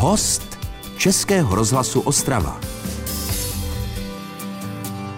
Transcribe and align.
Host 0.00 0.58
Českého 0.98 1.54
rozhlasu 1.54 2.00
Ostrava. 2.00 2.60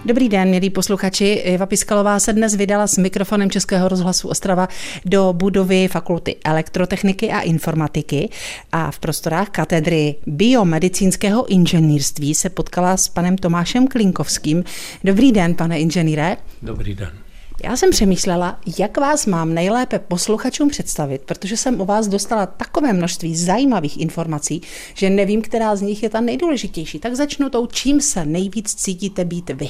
Dobrý 0.04 0.29
den, 0.29 0.50
milí 0.50 0.71
posluchači. 0.71 1.41
Eva 1.44 1.67
Piskalová 1.67 2.21
se 2.21 2.33
dnes 2.33 2.55
vydala 2.55 2.87
s 2.87 2.98
mikrofonem 2.98 3.51
Českého 3.51 3.89
rozhlasu 3.89 4.28
Ostrava 4.28 4.69
do 5.05 5.32
budovy 5.32 5.89
Fakulty 5.89 6.37
elektrotechniky 6.44 7.30
a 7.30 7.41
informatiky 7.41 8.29
a 8.73 8.91
v 8.91 8.98
prostorách 8.98 9.48
katedry 9.48 10.14
biomedicínského 10.27 11.53
inženýrství 11.53 12.35
se 12.35 12.51
potkala 12.51 12.97
s 12.97 13.09
panem 13.09 13.37
Tomášem 13.37 13.89
Klinkovským. 13.89 14.65
Dobrý 15.05 15.33
den, 15.33 15.55
pane 15.55 15.81
inženýre. 15.81 16.37
Dobrý 16.62 16.95
den. 16.95 17.30
Já 17.65 17.77
jsem 17.77 17.91
přemýšlela, 17.91 18.61
jak 18.79 18.97
vás 18.97 19.27
mám 19.27 19.55
nejlépe 19.55 19.99
posluchačům 19.99 20.69
představit, 20.69 21.23
protože 21.23 21.57
jsem 21.57 21.81
o 21.81 21.85
vás 21.85 22.09
dostala 22.09 22.47
takové 22.47 22.93
množství 22.93 23.37
zajímavých 23.37 24.01
informací, 24.01 24.63
že 24.95 25.11
nevím, 25.11 25.43
která 25.43 25.77
z 25.77 25.81
nich 25.81 26.03
je 26.03 26.11
ta 26.11 26.21
nejdůležitější. 26.21 26.99
Tak 26.99 27.15
začnu 27.15 27.51
tou, 27.51 27.67
čím 27.67 28.01
se 28.01 28.25
nejvíc 28.25 28.75
cítíte 28.75 29.25
být 29.25 29.51
vy. 29.51 29.68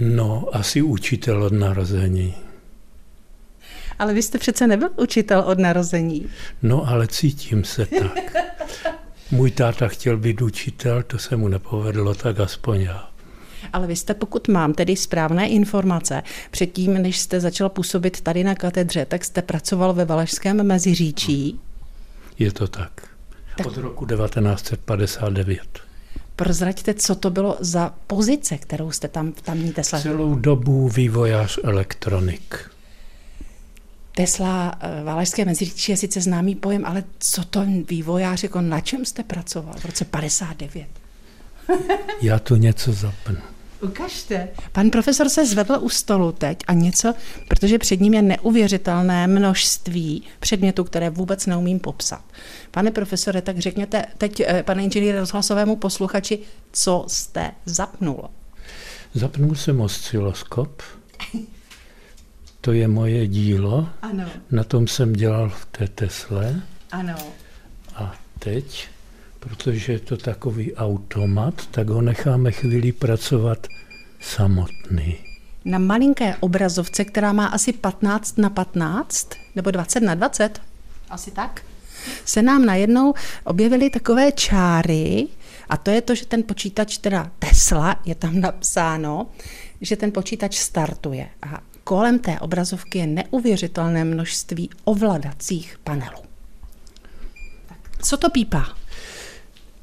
No, 0.00 0.48
asi 0.52 0.82
učitel 0.82 1.42
od 1.42 1.52
narození. 1.52 2.34
Ale 3.98 4.14
vy 4.14 4.22
jste 4.22 4.38
přece 4.38 4.66
nebyl 4.66 4.90
učitel 4.96 5.40
od 5.46 5.58
narození. 5.58 6.26
No, 6.62 6.88
ale 6.88 7.06
cítím 7.06 7.64
se 7.64 7.86
tak. 7.86 8.36
Můj 9.30 9.50
táta 9.50 9.88
chtěl 9.88 10.16
být 10.16 10.42
učitel, 10.42 11.02
to 11.02 11.18
se 11.18 11.36
mu 11.36 11.48
nepovedlo, 11.48 12.14
tak 12.14 12.40
aspoň 12.40 12.80
já. 12.80 13.13
Ale 13.72 13.86
vy 13.86 13.96
jste, 13.96 14.14
pokud 14.14 14.48
mám 14.48 14.74
tedy 14.74 14.96
správné 14.96 15.48
informace, 15.48 16.22
předtím, 16.50 16.94
než 16.94 17.18
jste 17.18 17.40
začal 17.40 17.68
působit 17.68 18.20
tady 18.20 18.44
na 18.44 18.54
katedře, 18.54 19.06
tak 19.06 19.24
jste 19.24 19.42
pracoval 19.42 19.92
ve 19.92 20.04
Valašském 20.04 20.66
Meziříčí. 20.66 21.60
Je 22.38 22.52
to 22.52 22.68
tak. 22.68 23.08
tak. 23.56 23.66
Od 23.66 23.76
roku 23.76 24.06
1959. 24.06 25.60
Prozraďte, 26.36 26.94
co 26.94 27.14
to 27.14 27.30
bylo 27.30 27.56
za 27.60 27.94
pozice, 28.06 28.58
kterou 28.58 28.90
jste 28.90 29.08
tam 29.08 29.32
v 29.32 29.42
tamní 29.42 29.72
Tesla? 29.72 30.00
Celou 30.00 30.34
dobu 30.34 30.88
vývojář 30.88 31.58
elektronik. 31.62 32.70
Tesla 34.16 34.74
eh, 34.80 35.04
Valašské 35.04 35.44
meziříčí 35.44 35.92
je 35.92 35.96
sice 35.96 36.20
známý 36.20 36.54
pojem, 36.54 36.84
ale 36.84 37.04
co 37.18 37.44
to 37.44 37.66
vývojář, 37.88 38.42
jako 38.42 38.60
na 38.60 38.80
čem 38.80 39.04
jste 39.04 39.22
pracoval 39.22 39.74
v 39.78 39.84
roce 39.84 40.04
59? 40.04 40.86
Já 42.22 42.38
tu 42.38 42.56
něco 42.56 42.92
zapnu. 42.92 43.36
Ukažte. 43.84 44.48
Pan 44.72 44.90
profesor 44.90 45.28
se 45.28 45.46
zvedl 45.46 45.78
u 45.80 45.88
stolu 45.88 46.32
teď 46.32 46.58
a 46.66 46.72
něco, 46.72 47.14
protože 47.48 47.78
před 47.78 48.00
ním 48.00 48.14
je 48.14 48.22
neuvěřitelné 48.22 49.26
množství 49.26 50.22
předmětů, 50.40 50.84
které 50.84 51.10
vůbec 51.10 51.46
neumím 51.46 51.78
popsat. 51.80 52.24
Pane 52.70 52.90
profesore, 52.90 53.42
tak 53.42 53.58
řekněte 53.58 54.04
teď, 54.18 54.40
eh, 54.40 54.62
pane 54.62 54.82
inženýre 54.82 55.20
rozhlasovému 55.20 55.76
posluchači, 55.76 56.38
co 56.72 57.04
jste 57.08 57.52
zapnul? 57.66 58.24
Zapnul 59.14 59.54
jsem 59.54 59.80
osciloskop. 59.80 60.82
To 62.60 62.72
je 62.72 62.88
moje 62.88 63.26
dílo. 63.26 63.88
Ano. 64.02 64.24
Na 64.50 64.64
tom 64.64 64.88
jsem 64.88 65.12
dělal 65.12 65.48
v 65.48 65.66
té 65.66 65.88
Tesle. 65.88 66.62
Ano. 66.92 67.14
A 67.94 68.14
teď 68.38 68.88
protože 69.44 69.92
je 69.92 69.98
to 69.98 70.16
takový 70.16 70.74
automat, 70.74 71.66
tak 71.70 71.88
ho 71.88 72.02
necháme 72.02 72.52
chvíli 72.52 72.92
pracovat 72.92 73.66
samotný. 74.20 75.16
Na 75.64 75.78
malinké 75.78 76.36
obrazovce, 76.40 77.04
která 77.04 77.32
má 77.32 77.46
asi 77.46 77.72
15 77.72 78.38
na 78.38 78.50
15, 78.50 79.28
nebo 79.54 79.70
20 79.70 80.00
na 80.00 80.14
20, 80.14 80.62
asi 81.10 81.30
tak, 81.30 81.62
se 82.24 82.42
nám 82.42 82.64
najednou 82.64 83.14
objevily 83.44 83.90
takové 83.90 84.32
čáry, 84.32 85.28
a 85.68 85.76
to 85.76 85.90
je 85.90 86.00
to, 86.00 86.14
že 86.14 86.26
ten 86.26 86.42
počítač, 86.42 86.98
teda 86.98 87.30
Tesla, 87.38 88.00
je 88.04 88.14
tam 88.14 88.40
napsáno, 88.40 89.26
že 89.80 89.96
ten 89.96 90.12
počítač 90.12 90.56
startuje. 90.56 91.28
A 91.42 91.60
kolem 91.84 92.18
té 92.18 92.40
obrazovky 92.40 92.98
je 92.98 93.06
neuvěřitelné 93.06 94.04
množství 94.04 94.70
ovladacích 94.84 95.78
panelů. 95.84 96.22
Co 98.02 98.16
to 98.16 98.30
pípá? 98.30 98.83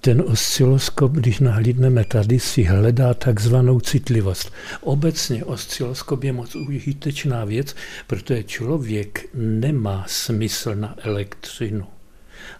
Ten 0.01 0.23
osciloskop, 0.27 1.11
když 1.11 1.39
nahlídneme 1.39 2.03
tady, 2.03 2.39
si 2.39 2.63
hledá 2.63 3.13
takzvanou 3.13 3.79
citlivost. 3.79 4.51
Obecně 4.81 5.45
osciloskop 5.45 6.23
je 6.23 6.33
moc 6.33 6.55
užitečná 6.55 7.45
věc, 7.45 7.75
protože 8.07 8.43
člověk 8.43 9.29
nemá 9.33 10.05
smysl 10.07 10.75
na 10.75 10.95
elektřinu. 10.97 11.85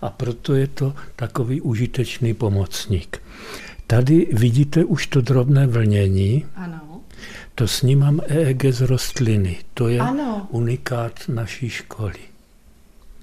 A 0.02 0.10
proto 0.10 0.56
je 0.56 0.68
to 0.68 0.94
takový 1.16 1.62
užitečný 1.62 2.34
pomocník. 2.34 3.22
Tady 3.88 4.28
vidíte 4.34 4.86
už 4.86 5.08
to 5.08 5.22
drobné 5.22 5.68
vlnění. 5.68 6.46
Ano. 6.56 7.02
To 7.56 7.68
snímám 7.68 8.20
EEG 8.28 8.66
z 8.66 8.82
rostliny. 8.82 9.58
To 9.74 9.88
je 9.88 10.00
ano. 10.00 10.48
unikát 10.50 11.20
naší 11.28 11.70
školy. 11.70 12.20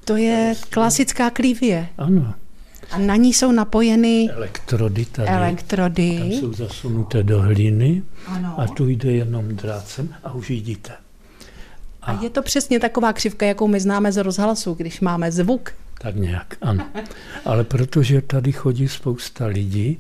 To 0.05 0.17
je 0.17 0.55
klasická 0.71 1.31
klívie. 1.31 1.89
Ano. 1.99 2.34
A 2.91 2.99
na 2.99 3.16
ní 3.16 3.34
jsou 3.34 3.53
napojeny 3.53 4.31
elektrody 4.31 5.04
tady. 5.04 5.28
Elektrody. 5.28 6.19
Tam 6.19 6.32
jsou 6.32 6.53
zasunuté 6.53 7.22
do 7.22 7.43
hliny 7.43 8.03
ano. 8.26 8.54
a 8.60 8.66
tu 8.66 8.88
jde 8.88 9.12
jenom 9.12 9.49
drácem 9.49 10.15
a 10.25 10.32
už 10.32 10.49
vidíte. 10.49 10.93
A, 12.03 12.12
a 12.12 12.22
je 12.22 12.31
to 12.31 12.43
přesně 12.43 12.81
taková 12.81 13.12
křivka, 13.12 13.47
jakou 13.47 13.69
my 13.69 13.81
známe 13.81 14.12
z 14.12 14.16
rozhlasu, 14.16 14.75
když 14.75 15.00
máme 15.00 15.32
zvuk. 15.32 15.72
Tak 16.00 16.16
nějak, 16.16 16.56
ano. 16.60 16.87
Ale 17.44 17.65
protože 17.65 18.22
tady 18.22 18.53
chodí 18.53 18.88
spousta 18.88 19.47
lidí, 19.47 19.98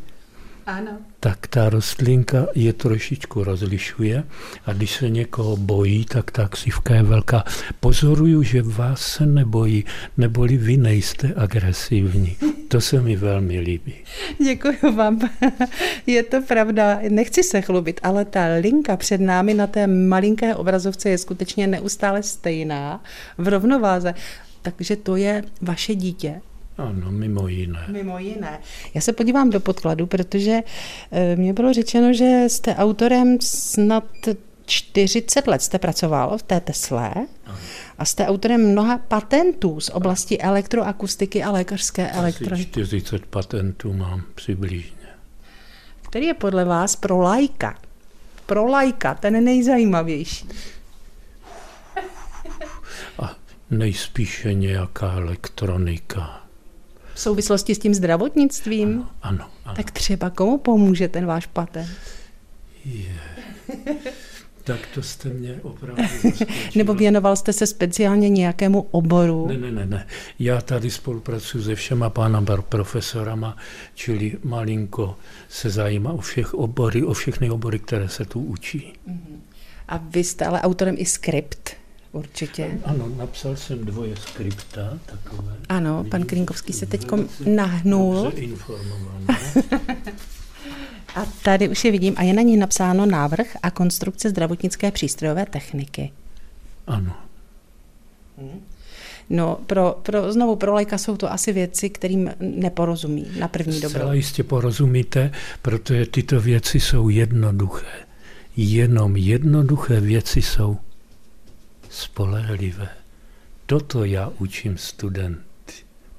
ano. 0.68 0.90
tak 1.20 1.46
ta 1.46 1.70
rostlinka 1.70 2.46
je 2.54 2.72
trošičku 2.72 3.44
rozlišuje 3.44 4.24
a 4.66 4.72
když 4.72 4.90
se 4.90 5.10
někoho 5.10 5.56
bojí, 5.56 6.04
tak 6.04 6.30
ta 6.30 6.48
ksivka 6.48 6.94
je 6.94 7.02
velká. 7.02 7.44
Pozoruju, 7.80 8.42
že 8.42 8.62
vás 8.62 9.00
se 9.00 9.26
nebojí, 9.26 9.84
neboli 10.16 10.56
vy 10.56 10.76
nejste 10.76 11.34
agresivní. 11.36 12.36
To 12.68 12.80
se 12.80 13.00
mi 13.00 13.16
velmi 13.16 13.60
líbí. 13.60 13.94
Děkuji 14.44 14.78
vám. 14.96 15.20
Je 16.06 16.22
to 16.22 16.42
pravda. 16.42 17.00
Nechci 17.08 17.42
se 17.42 17.60
chlubit, 17.60 18.00
ale 18.02 18.24
ta 18.24 18.44
linka 18.60 18.96
před 18.96 19.20
námi 19.20 19.54
na 19.54 19.66
té 19.66 19.86
malinké 19.86 20.54
obrazovce 20.54 21.10
je 21.10 21.18
skutečně 21.18 21.66
neustále 21.66 22.22
stejná 22.22 23.02
v 23.38 23.48
rovnováze. 23.48 24.14
Takže 24.62 24.96
to 24.96 25.16
je 25.16 25.44
vaše 25.62 25.94
dítě. 25.94 26.40
Ano, 26.78 27.10
mimo 27.10 27.48
jiné. 27.48 27.84
Mimo 27.88 28.18
jiné. 28.18 28.60
Já 28.94 29.00
se 29.00 29.12
podívám 29.12 29.50
do 29.50 29.60
podkladu, 29.60 30.06
protože 30.06 30.60
eh, 31.10 31.36
mě 31.36 31.52
bylo 31.52 31.72
řečeno, 31.72 32.12
že 32.12 32.44
jste 32.48 32.74
autorem 32.74 33.38
snad 33.40 34.04
40 34.66 35.46
let 35.46 35.62
jste 35.62 35.78
pracoval 35.78 36.38
v 36.38 36.42
té 36.42 36.60
Tesle 36.60 37.14
a 37.98 38.04
jste 38.04 38.26
autorem 38.26 38.70
mnoha 38.72 38.98
patentů 38.98 39.80
z 39.80 39.90
oblasti 39.90 40.38
elektroakustiky 40.38 41.42
a 41.42 41.50
lékařské 41.50 42.10
elektroniky. 42.10 42.70
40 42.70 43.26
patentů 43.26 43.92
mám 43.92 44.22
přibližně. 44.34 45.08
Který 46.02 46.26
je 46.26 46.34
podle 46.34 46.64
vás 46.64 46.96
pro 46.96 47.18
lajka? 47.18 47.78
Pro 48.46 48.66
lajka, 48.66 49.14
ten 49.14 49.44
nejzajímavější. 49.44 50.48
A 53.18 53.36
nejspíše 53.70 54.54
nějaká 54.54 55.12
elektronika 55.12 56.47
v 57.18 57.20
souvislosti 57.20 57.74
s 57.74 57.78
tím 57.78 57.94
zdravotnictvím? 57.94 58.88
Ano, 58.88 59.08
ano, 59.22 59.44
ano. 59.64 59.74
Tak 59.76 59.90
třeba 59.90 60.30
komu 60.30 60.58
pomůže 60.58 61.08
ten 61.08 61.26
váš 61.26 61.46
patent? 61.46 61.88
Je. 62.84 63.20
Tak 64.64 64.78
to 64.94 65.02
jste 65.02 65.28
mě 65.28 65.58
opravdu 65.62 66.02
Nebo 66.74 66.94
věnoval 66.94 67.36
jste 67.36 67.52
se 67.52 67.66
speciálně 67.66 68.28
nějakému 68.28 68.80
oboru? 68.90 69.46
Ne, 69.48 69.58
ne, 69.58 69.70
ne, 69.72 69.86
ne. 69.86 70.06
Já 70.38 70.60
tady 70.60 70.90
spolupracuji 70.90 71.64
se 71.64 71.74
všema 71.74 72.10
pánama 72.10 72.62
profesorama, 72.62 73.56
čili 73.94 74.38
malinko 74.44 75.16
se 75.48 75.70
zajímá 75.70 76.12
o 76.12 76.20
všech 76.20 76.54
obory, 76.54 77.04
o 77.04 77.12
všechny 77.12 77.50
obory, 77.50 77.78
které 77.78 78.08
se 78.08 78.24
tu 78.24 78.40
učí. 78.40 78.92
Mhm. 79.06 79.42
A 79.88 79.96
vy 79.96 80.24
jste 80.24 80.46
ale 80.46 80.60
autorem 80.60 80.94
i 80.98 81.04
skript? 81.04 81.70
Určitě. 82.18 82.78
Ano, 82.84 83.08
napsal 83.16 83.56
jsem 83.56 83.84
dvoje 83.84 84.16
skripta 84.16 84.98
takové. 85.06 85.52
Ano, 85.68 86.04
pan 86.10 86.24
Krinkovský 86.24 86.72
se 86.72 86.86
teď 86.86 87.06
nahnul. 87.46 88.32
a 91.14 91.24
tady 91.42 91.68
už 91.68 91.84
je 91.84 91.90
vidím 91.90 92.14
a 92.16 92.22
je 92.22 92.34
na 92.34 92.42
ní 92.42 92.56
napsáno 92.56 93.06
návrh 93.06 93.56
a 93.62 93.70
konstrukce 93.70 94.30
zdravotnické 94.30 94.90
přístrojové 94.90 95.46
techniky. 95.46 96.12
Ano. 96.86 97.16
Hmm. 98.38 98.60
No, 99.30 99.58
pro, 99.66 99.98
pro, 100.02 100.32
znovu 100.32 100.56
pro 100.56 100.72
lajka 100.72 100.98
jsou 100.98 101.16
to 101.16 101.32
asi 101.32 101.52
věci, 101.52 101.90
kterým 101.90 102.30
neporozumí 102.40 103.26
na 103.38 103.48
první 103.48 103.80
dobu. 103.80 103.94
Zcela 103.94 104.14
jistě 104.14 104.42
porozumíte, 104.42 105.30
protože 105.62 106.06
tyto 106.06 106.40
věci 106.40 106.80
jsou 106.80 107.08
jednoduché. 107.08 107.86
Jenom 108.56 109.16
jednoduché 109.16 110.00
věci 110.00 110.42
jsou 110.42 110.76
spolehlivé. 111.90 112.88
Toto 113.66 114.04
já 114.04 114.32
učím 114.38 114.78
studenty. 114.78 115.72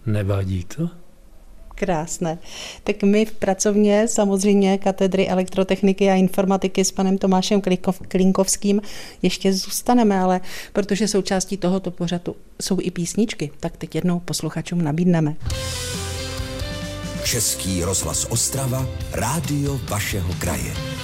Nevadí 0.05 0.63
to? 0.63 0.89
Krásné. 1.75 2.37
Tak 2.83 3.03
my 3.03 3.25
v 3.25 3.31
pracovně 3.31 4.07
samozřejmě 4.07 4.77
katedry 4.77 5.27
elektrotechniky 5.27 6.09
a 6.09 6.15
informatiky 6.15 6.85
s 6.85 6.91
panem 6.91 7.17
Tomášem 7.17 7.61
Klinkovským 8.07 8.81
ještě 9.21 9.53
zůstaneme, 9.53 10.19
ale 10.19 10.41
protože 10.73 11.07
součástí 11.07 11.57
tohoto 11.57 11.91
pořadu 11.91 12.35
jsou 12.61 12.77
i 12.81 12.91
písničky, 12.91 13.51
tak 13.59 13.77
teď 13.77 13.95
jednou 13.95 14.19
posluchačům 14.19 14.81
nabídneme. 14.81 15.35
Český 17.23 17.83
rozhlas 17.83 18.25
Ostrava, 18.29 18.87
rádio 19.11 19.79
vašeho 19.89 20.33
kraje. 20.33 20.98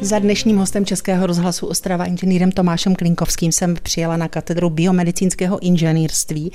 Za 0.00 0.18
dnešním 0.18 0.56
hostem 0.56 0.86
Českého 0.86 1.26
rozhlasu 1.26 1.66
Ostrava 1.66 2.04
inženýrem 2.04 2.52
Tomášem 2.52 2.94
Klinkovským 2.94 3.52
jsem 3.52 3.74
přijela 3.82 4.16
na 4.16 4.28
katedru 4.28 4.70
biomedicínského 4.70 5.58
inženýrství 5.58 6.52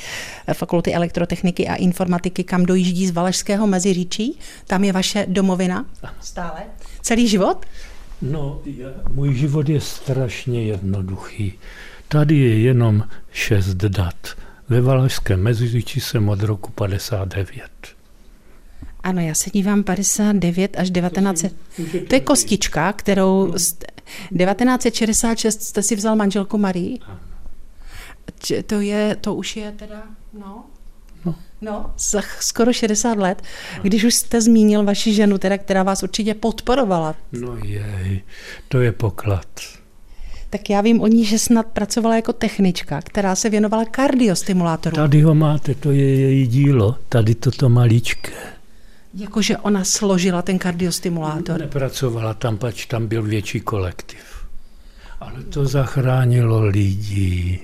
Fakulty 0.54 0.94
elektrotechniky 0.94 1.68
a 1.68 1.76
informatiky, 1.76 2.44
kam 2.44 2.66
dojíždí 2.66 3.08
z 3.08 3.12
Valašského 3.12 3.68
Meziříčí. 3.68 4.40
Tam 4.68 4.84
je 4.84 4.94
vaše 4.94 5.26
domovina 5.30 5.86
stále? 6.20 6.60
Celý 7.02 7.28
život? 7.28 7.66
No, 8.22 8.62
já, 8.66 8.90
můj 9.14 9.34
život 9.34 9.70
je 9.70 9.82
strašně 9.82 10.64
jednoduchý. 10.64 11.54
Tady 12.08 12.38
je 12.38 12.60
jenom 12.60 13.04
šest 13.32 13.74
dat. 13.74 14.28
Ve 14.70 14.82
Valašském 14.82 15.44
Meziříčí 15.44 16.00
jsem 16.00 16.30
od 16.30 16.44
roku 16.44 16.72
59. 16.72 17.72
Ano, 19.04 19.22
já 19.22 19.34
se 19.34 19.50
dívám 19.50 19.84
59 19.84 20.76
až 20.80 20.90
19. 20.90 21.46
To 22.10 22.16
je 22.16 22.20
kostička, 22.20 22.94
kterou 22.94 23.52
1966 23.52 25.64
jste 25.64 25.84
si 25.84 25.96
vzal 25.96 26.16
manželku 26.16 26.58
Marii. 26.58 27.00
To 28.66 28.80
je, 28.82 29.16
to 29.22 29.36
už 29.36 29.56
je 29.58 29.72
teda, 29.72 30.04
no, 30.40 30.64
No. 31.26 31.36
no, 31.62 31.94
za 32.12 32.22
skoro 32.40 32.74
60 32.74 33.18
let, 33.18 33.42
když 33.82 34.04
už 34.04 34.14
jste 34.14 34.42
zmínil 34.42 34.84
vaši 34.84 35.14
ženu, 35.14 35.38
teda, 35.38 35.58
která 35.58 35.84
vás 35.84 36.04
určitě 36.04 36.34
podporovala. 36.34 37.16
No 37.32 37.58
jej, 37.66 38.22
to 38.68 38.82
je 38.82 38.92
poklad. 38.92 39.46
Tak 40.50 40.70
já 40.70 40.82
vím 40.82 41.02
o 41.02 41.08
ní, 41.08 41.26
že 41.26 41.40
snad 41.40 41.66
pracovala 41.68 42.16
jako 42.16 42.34
technička, 42.34 43.02
která 43.02 43.36
se 43.36 43.50
věnovala 43.50 43.86
kardiostimulátorům. 43.86 44.96
Tady 44.96 45.22
ho 45.22 45.36
máte, 45.36 45.76
to 45.76 45.92
je 45.92 46.20
její 46.20 46.48
dílo, 46.48 46.96
tady 47.10 47.36
toto 47.36 47.70
maličké. 47.70 48.32
Jakože 49.14 49.58
ona 49.58 49.84
složila 49.84 50.42
ten 50.42 50.60
kardiostimulátor? 50.60 51.60
Nepracovala 51.60 52.34
tam, 52.34 52.58
pač 52.58 52.86
tam 52.86 53.08
byl 53.08 53.24
větší 53.24 53.60
kolektiv. 53.60 54.48
Ale 55.20 55.44
to 55.44 55.66
zachránilo 55.66 56.62
lidi. 56.62 57.60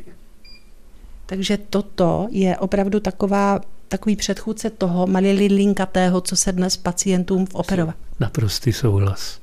Takže 1.26 1.58
toto 1.70 2.28
je 2.32 2.58
opravdu 2.58 3.00
taková, 3.00 3.60
takový 3.88 4.16
předchůdce 4.16 4.70
toho 4.70 5.08
malilinkatého, 5.08 6.22
co 6.22 6.36
se 6.36 6.52
dnes 6.52 6.78
pacientům 6.78 7.46
v 7.46 7.56
operova. 7.56 7.94
Naprostý 8.20 8.74
souhlas. 8.74 9.40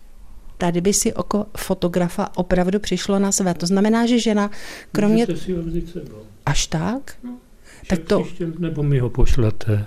Tady 0.58 0.80
by 0.80 0.92
si 0.92 1.12
oko 1.12 1.46
fotografa 1.56 2.28
opravdu 2.36 2.80
přišlo 2.80 3.18
na 3.18 3.32
své. 3.32 3.54
To 3.54 3.66
znamená, 3.66 4.06
že 4.06 4.18
žena, 4.18 4.50
kromě... 4.92 5.22
Můžete 5.22 5.36
si 5.36 5.52
ho 5.52 5.62
vzít 5.62 5.92
sebou. 5.92 6.22
Až 6.46 6.66
tak? 6.66 7.16
No, 7.24 7.36
tak 7.88 7.98
to... 7.98 8.20
Příště, 8.20 8.46
nebo 8.58 8.82
mi 8.82 8.98
ho 8.98 9.10
pošlete. 9.10 9.86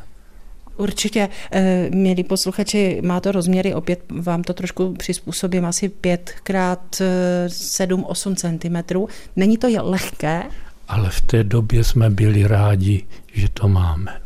Určitě, 0.77 1.29
eh, 1.51 1.89
milí 1.95 2.23
posluchači, 2.23 3.01
má 3.05 3.19
to 3.19 3.31
rozměry, 3.31 3.73
opět 3.73 3.99
vám 4.09 4.43
to 4.43 4.53
trošku 4.53 4.93
přizpůsobím, 4.93 5.65
asi 5.65 5.89
5 5.89 6.31
krát 6.43 7.01
7-8 7.47 8.35
cm. 8.35 9.07
Není 9.35 9.57
to 9.57 9.67
lehké? 9.81 10.43
Ale 10.87 11.09
v 11.09 11.21
té 11.21 11.43
době 11.43 11.83
jsme 11.83 12.09
byli 12.09 12.47
rádi, 12.47 13.05
že 13.33 13.49
to 13.49 13.67
máme. 13.67 14.21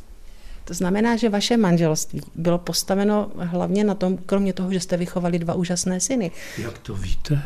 To 0.66 0.74
znamená, 0.74 1.18
že 1.18 1.30
vaše 1.30 1.58
manželství 1.58 2.22
bylo 2.36 2.58
postaveno 2.58 3.32
hlavně 3.38 3.84
na 3.84 3.96
tom, 3.96 4.18
kromě 4.18 4.54
toho, 4.54 4.74
že 4.74 4.80
jste 4.80 4.98
vychovali 4.98 5.40
dva 5.40 5.54
úžasné 5.54 6.00
syny. 6.00 6.32
Jak 6.58 6.78
to 6.78 6.94
víte? 6.94 7.42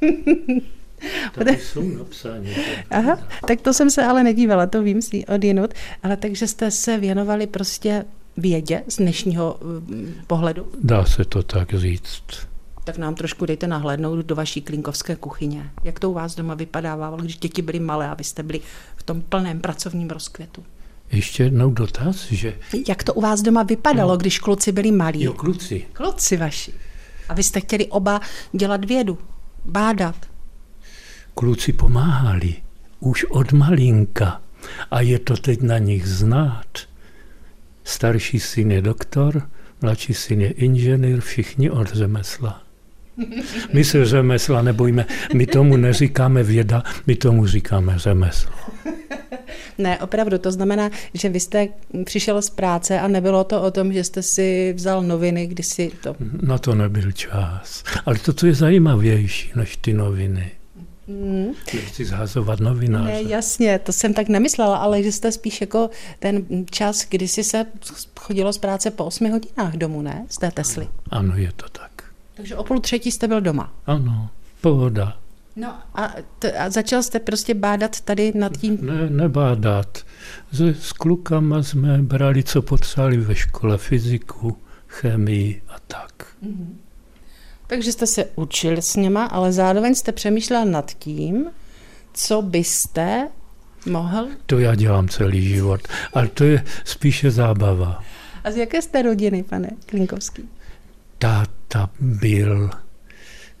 Tady 1.32 1.58
jsou 1.58 1.82
napsány. 1.82 2.56
Aha, 2.90 3.18
tak 3.46 3.60
to 3.60 3.72
jsem 3.72 3.90
se 3.90 4.04
ale 4.04 4.22
nedívala, 4.22 4.66
to 4.66 4.82
vím 4.82 5.02
si 5.02 5.26
odjinut, 5.26 5.74
ale 6.02 6.16
takže 6.16 6.46
jste 6.46 6.70
se 6.70 6.98
věnovali 6.98 7.46
prostě 7.46 8.04
vědě 8.36 8.82
z 8.88 8.96
dnešního 8.96 9.58
mm, 9.62 10.14
pohledu? 10.26 10.66
Dá 10.82 11.04
se 11.04 11.24
to 11.24 11.42
tak 11.42 11.74
říct. 11.74 12.22
Tak 12.84 12.98
nám 12.98 13.14
trošku 13.14 13.46
dejte 13.46 13.66
nahlédnout 13.66 14.26
do 14.26 14.34
vaší 14.34 14.62
klinkovské 14.62 15.16
kuchyně. 15.16 15.70
Jak 15.84 16.00
to 16.00 16.10
u 16.10 16.12
vás 16.12 16.34
doma 16.34 16.54
vypadávalo, 16.54 17.16
když 17.16 17.36
děti 17.36 17.62
byly 17.62 17.80
malé 17.80 18.08
a 18.08 18.14
vy 18.14 18.24
jste 18.24 18.42
byli 18.42 18.60
v 18.96 19.02
tom 19.02 19.22
plném 19.22 19.60
pracovním 19.60 20.10
rozkvětu? 20.10 20.64
Ještě 21.12 21.42
jednou 21.42 21.70
dotaz, 21.70 22.32
že... 22.32 22.54
Jak 22.88 23.02
to 23.02 23.14
u 23.14 23.20
vás 23.20 23.42
doma 23.42 23.62
vypadalo, 23.62 24.10
no. 24.10 24.16
když 24.16 24.38
kluci 24.38 24.72
byli 24.72 24.92
malí? 24.92 25.22
Jo, 25.22 25.32
kluci. 25.32 25.86
Kluci 25.92 26.36
vaši. 26.36 26.74
A 27.28 27.34
vy 27.34 27.42
jste 27.42 27.60
chtěli 27.60 27.86
oba 27.86 28.20
dělat 28.52 28.84
vědu, 28.84 29.18
bádat. 29.64 30.16
Kluci 31.34 31.72
pomáhali 31.72 32.54
už 33.00 33.24
od 33.24 33.52
malinka 33.52 34.40
a 34.90 35.00
je 35.00 35.18
to 35.18 35.36
teď 35.36 35.62
na 35.62 35.78
nich 35.78 36.08
znát. 36.08 36.66
Starší 37.84 38.40
syn 38.40 38.70
je 38.70 38.82
doktor, 38.82 39.42
mladší 39.82 40.14
syn 40.14 40.40
je 40.40 40.50
inženýr, 40.50 41.20
všichni 41.20 41.70
od 41.70 41.88
řemesla. 41.92 42.62
My 43.72 43.84
se 43.84 44.04
řemesla 44.04 44.62
nebojíme, 44.62 45.06
my 45.34 45.46
tomu 45.46 45.76
neříkáme 45.76 46.42
věda, 46.42 46.82
my 47.06 47.16
tomu 47.16 47.46
říkáme 47.46 47.98
řemeslo. 47.98 48.52
Ne, 49.78 49.98
opravdu, 49.98 50.38
to 50.38 50.52
znamená, 50.52 50.90
že 51.14 51.28
vy 51.28 51.40
jste 51.40 51.68
přišel 52.04 52.42
z 52.42 52.50
práce 52.50 53.00
a 53.00 53.08
nebylo 53.08 53.44
to 53.44 53.62
o 53.62 53.70
tom, 53.70 53.92
že 53.92 54.04
jste 54.04 54.22
si 54.22 54.72
vzal 54.76 55.02
noviny, 55.02 55.46
když 55.46 55.66
si 55.66 55.92
to... 56.02 56.16
Na 56.42 56.58
to 56.58 56.74
nebyl 56.74 57.12
čas. 57.12 57.84
Ale 58.06 58.18
to, 58.18 58.32
co 58.32 58.46
je 58.46 58.54
zajímavější 58.54 59.52
než 59.56 59.76
ty 59.76 59.92
noviny. 59.92 60.50
Mm. 61.08 61.46
Nechci 61.74 62.04
zhazovat 62.04 62.60
novináře. 62.60 63.04
Ne, 63.12 63.22
jasně, 63.22 63.78
to 63.78 63.92
jsem 63.92 64.14
tak 64.14 64.28
nemyslela, 64.28 64.76
ale 64.76 65.02
že 65.02 65.12
jste 65.12 65.32
spíš 65.32 65.60
jako 65.60 65.90
ten 66.18 66.46
čas, 66.70 67.06
kdy 67.08 67.28
si 67.28 67.44
se 67.44 67.66
chodilo 68.20 68.52
z 68.52 68.58
práce 68.58 68.90
po 68.90 69.04
8 69.04 69.30
hodinách 69.30 69.74
domů, 69.76 70.02
ne? 70.02 70.26
Z 70.28 70.38
té 70.38 70.50
Tesly. 70.50 70.88
Ano, 71.10 71.20
ano, 71.32 71.36
je 71.36 71.52
to 71.56 71.68
tak. 71.68 71.90
Takže 72.34 72.56
o 72.56 72.64
půl 72.64 72.80
třetí 72.80 73.10
jste 73.10 73.28
byl 73.28 73.40
doma. 73.40 73.72
Ano, 73.86 74.28
pohoda. 74.60 75.16
No 75.56 75.74
a, 75.94 76.14
t- 76.38 76.52
a 76.52 76.70
začal 76.70 77.02
jste 77.02 77.20
prostě 77.20 77.54
bádat 77.54 78.00
tady 78.00 78.32
nad 78.34 78.56
tím? 78.56 78.78
Ne, 78.82 79.10
nebádat. 79.10 79.98
S, 80.52 80.60
s 80.60 80.92
klukama 80.92 81.62
jsme 81.62 81.98
brali, 82.02 82.42
co 82.42 82.62
potřebovali 82.62 83.16
ve 83.16 83.34
škole, 83.34 83.78
fyziku, 83.78 84.56
chemii 84.86 85.62
a 85.68 85.76
tak. 85.86 86.26
Mm-hmm. 86.46 86.66
Takže 87.66 87.92
jste 87.92 88.06
se 88.06 88.24
učil 88.34 88.76
s 88.76 88.96
něma, 88.96 89.24
ale 89.24 89.52
zároveň 89.52 89.94
jste 89.94 90.12
přemýšlel 90.12 90.64
nad 90.64 90.90
tím, 90.98 91.46
co 92.12 92.42
byste 92.42 93.28
mohl? 93.86 94.28
To 94.46 94.58
já 94.58 94.74
dělám 94.74 95.08
celý 95.08 95.48
život, 95.48 95.80
ale 96.12 96.28
to 96.28 96.44
je 96.44 96.64
spíše 96.84 97.30
zábava. 97.30 98.04
A 98.44 98.50
z 98.50 98.56
jaké 98.56 98.82
jste 98.82 99.02
rodiny, 99.02 99.42
pane 99.42 99.70
Klinkovský? 99.86 100.48
Táta 101.18 101.90
byl 102.00 102.70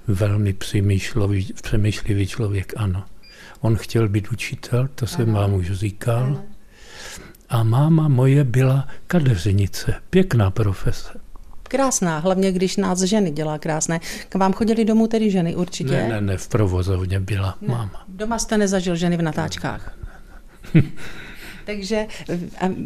velmi 0.08 0.52
přemýšlivý, 0.52 1.52
přemýšlivý 1.62 2.26
člověk, 2.26 2.72
ano. 2.76 3.04
On 3.60 3.76
chtěl 3.76 4.08
být 4.08 4.32
učitel, 4.32 4.88
to 4.94 5.06
jsem 5.06 5.30
ano. 5.30 5.40
vám 5.40 5.54
už 5.54 5.72
říkal. 5.72 6.24
Ano. 6.24 6.44
A 7.48 7.62
máma 7.62 8.08
moje 8.08 8.44
byla 8.44 8.88
kadeřenice, 9.06 9.94
pěkná 10.10 10.50
profese. 10.50 11.23
Krásná, 11.74 12.18
hlavně 12.18 12.52
když 12.52 12.76
nás 12.76 13.00
ženy 13.00 13.30
dělá 13.30 13.58
krásné. 13.58 14.00
K 14.28 14.34
vám 14.34 14.52
chodili 14.52 14.84
domů 14.84 15.06
tedy 15.06 15.30
ženy 15.30 15.56
určitě? 15.56 15.90
Ne, 15.90 16.08
ne, 16.08 16.20
ne, 16.20 16.36
v 16.36 16.48
provozovně 16.48 17.20
byla 17.20 17.58
ne. 17.60 17.68
máma. 17.68 18.04
Doma 18.08 18.38
jste 18.38 18.58
nezažil 18.58 18.96
ženy 18.96 19.16
v 19.16 19.22
natáčkách? 19.22 19.96
Ne, 20.02 20.12
ne, 20.74 20.80
ne. 20.82 20.90
Takže 21.64 22.06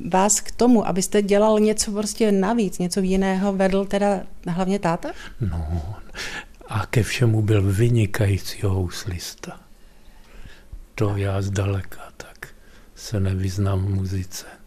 vás 0.09 0.41
k 0.41 0.51
tomu, 0.51 0.89
abyste 0.89 1.23
dělal 1.23 1.61
něco 1.61 1.93
prostě 1.93 2.33
navíc, 2.33 2.79
něco 2.79 3.01
jiného, 3.01 3.53
vedl 3.53 3.85
teda 3.85 4.21
hlavně 4.47 4.79
táta? 4.79 5.11
No, 5.41 5.83
a 6.69 6.87
ke 6.87 7.03
všemu 7.03 7.43
byl 7.43 7.63
vynikající 7.73 8.63
houslista. 8.63 9.61
To 10.95 11.17
já 11.17 11.43
zdaleka 11.43 12.01
tak 12.17 12.49
se 12.95 13.21
nevyznám 13.21 13.87
v 13.87 13.89
muzice. 13.89 14.58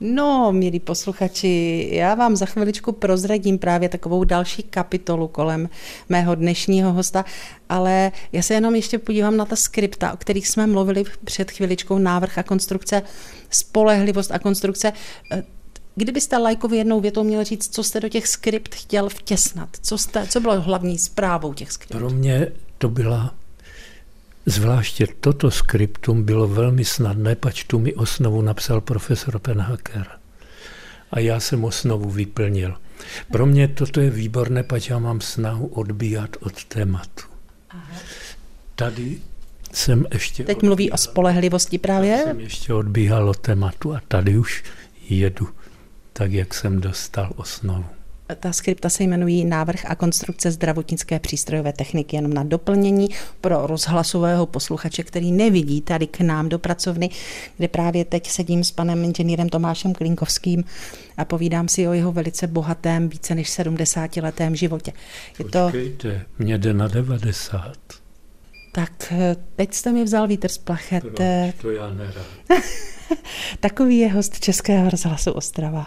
No, 0.00 0.52
milí 0.52 0.80
posluchači, 0.80 1.88
já 1.92 2.14
vám 2.14 2.36
za 2.36 2.46
chviličku 2.46 2.92
prozradím 2.92 3.58
právě 3.58 3.88
takovou 3.88 4.24
další 4.24 4.62
kapitolu 4.62 5.28
kolem 5.28 5.68
mého 6.08 6.34
dnešního 6.34 6.92
hosta, 6.92 7.24
ale 7.68 8.12
já 8.32 8.42
se 8.42 8.54
jenom 8.54 8.74
ještě 8.74 8.98
podívám 8.98 9.36
na 9.36 9.44
ta 9.44 9.56
skripta, 9.56 10.12
o 10.12 10.16
kterých 10.16 10.48
jsme 10.48 10.66
mluvili 10.66 11.04
před 11.24 11.50
chviličkou, 11.50 11.98
návrh 11.98 12.38
a 12.38 12.42
konstrukce, 12.42 13.02
spolehlivost 13.50 14.32
a 14.32 14.38
konstrukce. 14.38 14.92
Kdybyste 15.94 16.38
lajkovi 16.38 16.76
jednou 16.76 17.00
větou 17.00 17.24
měl 17.24 17.44
říct, 17.44 17.74
co 17.74 17.82
jste 17.82 18.00
do 18.00 18.08
těch 18.08 18.28
skript 18.28 18.74
chtěl 18.74 19.08
vtěsnat, 19.08 19.68
co, 19.82 19.98
jste, 19.98 20.26
co 20.26 20.40
bylo 20.40 20.60
hlavní 20.60 20.98
zprávou 20.98 21.54
těch 21.54 21.72
skript? 21.72 21.98
Pro 21.98 22.10
mě 22.10 22.52
to 22.78 22.88
byla 22.88 23.34
Zvláště 24.48 25.06
toto 25.20 25.50
skriptum 25.50 26.22
bylo 26.22 26.48
velmi 26.48 26.84
snadné, 26.84 27.36
pač 27.36 27.64
tu 27.64 27.78
mi 27.78 27.94
osnovu 27.94 28.42
napsal 28.42 28.80
profesor 28.80 29.38
Penhaker. 29.38 30.06
a 31.10 31.20
já 31.20 31.40
jsem 31.40 31.64
osnovu 31.64 32.10
vyplnil. 32.10 32.74
Pro 33.32 33.46
mě 33.46 33.68
toto 33.68 34.00
je 34.00 34.10
výborné, 34.10 34.62
pač 34.62 34.88
já 34.88 34.98
mám 34.98 35.20
snahu 35.20 35.66
odbíhat 35.66 36.36
od 36.40 36.64
tématu. 36.64 37.22
Aha. 37.70 37.96
Tady 38.74 39.18
jsem 39.72 40.04
ještě... 40.12 40.44
Teď 40.44 40.62
mluví 40.62 40.90
o 40.90 40.96
spolehlivosti 40.96 41.78
právě? 41.78 42.22
Jsem 42.24 42.40
ještě 42.40 42.74
odbíhal 42.74 43.28
od 43.28 43.38
tématu 43.38 43.94
a 43.94 44.00
tady 44.08 44.38
už 44.38 44.64
jedu 45.08 45.48
tak, 46.12 46.32
jak 46.32 46.54
jsem 46.54 46.80
dostal 46.80 47.32
osnovu. 47.36 47.97
Ta 48.36 48.52
skripta 48.52 48.88
se 48.88 49.04
jmenují 49.04 49.44
Návrh 49.44 49.84
a 49.86 49.94
konstrukce 49.94 50.50
zdravotnické 50.50 51.18
přístrojové 51.18 51.72
techniky, 51.72 52.16
jenom 52.16 52.34
na 52.34 52.44
doplnění 52.44 53.08
pro 53.40 53.66
rozhlasového 53.66 54.46
posluchače, 54.46 55.02
který 55.02 55.32
nevidí 55.32 55.80
tady 55.80 56.06
k 56.06 56.20
nám 56.20 56.48
do 56.48 56.58
pracovny, 56.58 57.10
kde 57.56 57.68
právě 57.68 58.04
teď 58.04 58.28
sedím 58.30 58.64
s 58.64 58.70
panem 58.70 59.04
inženýrem 59.04 59.48
Tomášem 59.48 59.92
Klinkovským 59.92 60.64
a 61.16 61.24
povídám 61.24 61.68
si 61.68 61.88
o 61.88 61.92
jeho 61.92 62.12
velice 62.12 62.46
bohatém, 62.46 63.08
více 63.08 63.34
než 63.34 63.50
70 63.50 64.16
letém 64.16 64.56
životě. 64.56 64.92
Je 65.38 65.44
Počkejte, 65.44 66.26
to... 66.26 66.44
mě 66.44 66.58
jde 66.58 66.74
na 66.74 66.88
90. 66.88 67.76
Tak 68.72 69.12
eh, 69.12 69.36
teď 69.56 69.74
jste 69.74 69.92
mi 69.92 70.04
vzal 70.04 70.28
vítr 70.28 70.48
z 70.48 70.58
plachet. 70.58 71.00
Proč? 71.00 71.18
To 71.60 71.70
já 71.70 71.90
nerad. 71.90 72.26
Takový 73.60 73.98
je 73.98 74.12
host 74.12 74.40
Českého 74.40 74.90
rozhlasu 74.90 75.32
Ostrava. 75.32 75.86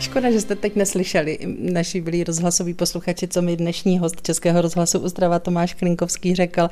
Škoda, 0.00 0.30
že 0.30 0.40
jste 0.40 0.56
teď 0.56 0.76
neslyšeli 0.76 1.38
naši 1.58 2.00
byli 2.00 2.24
rozhlasoví 2.24 2.74
posluchači, 2.74 3.28
co 3.28 3.42
mi 3.42 3.56
dnešní 3.56 3.98
host 3.98 4.22
Českého 4.22 4.62
rozhlasu 4.62 4.98
Ostrava 4.98 5.38
Tomáš 5.38 5.74
Klinkovský 5.74 6.34
řekl, 6.34 6.68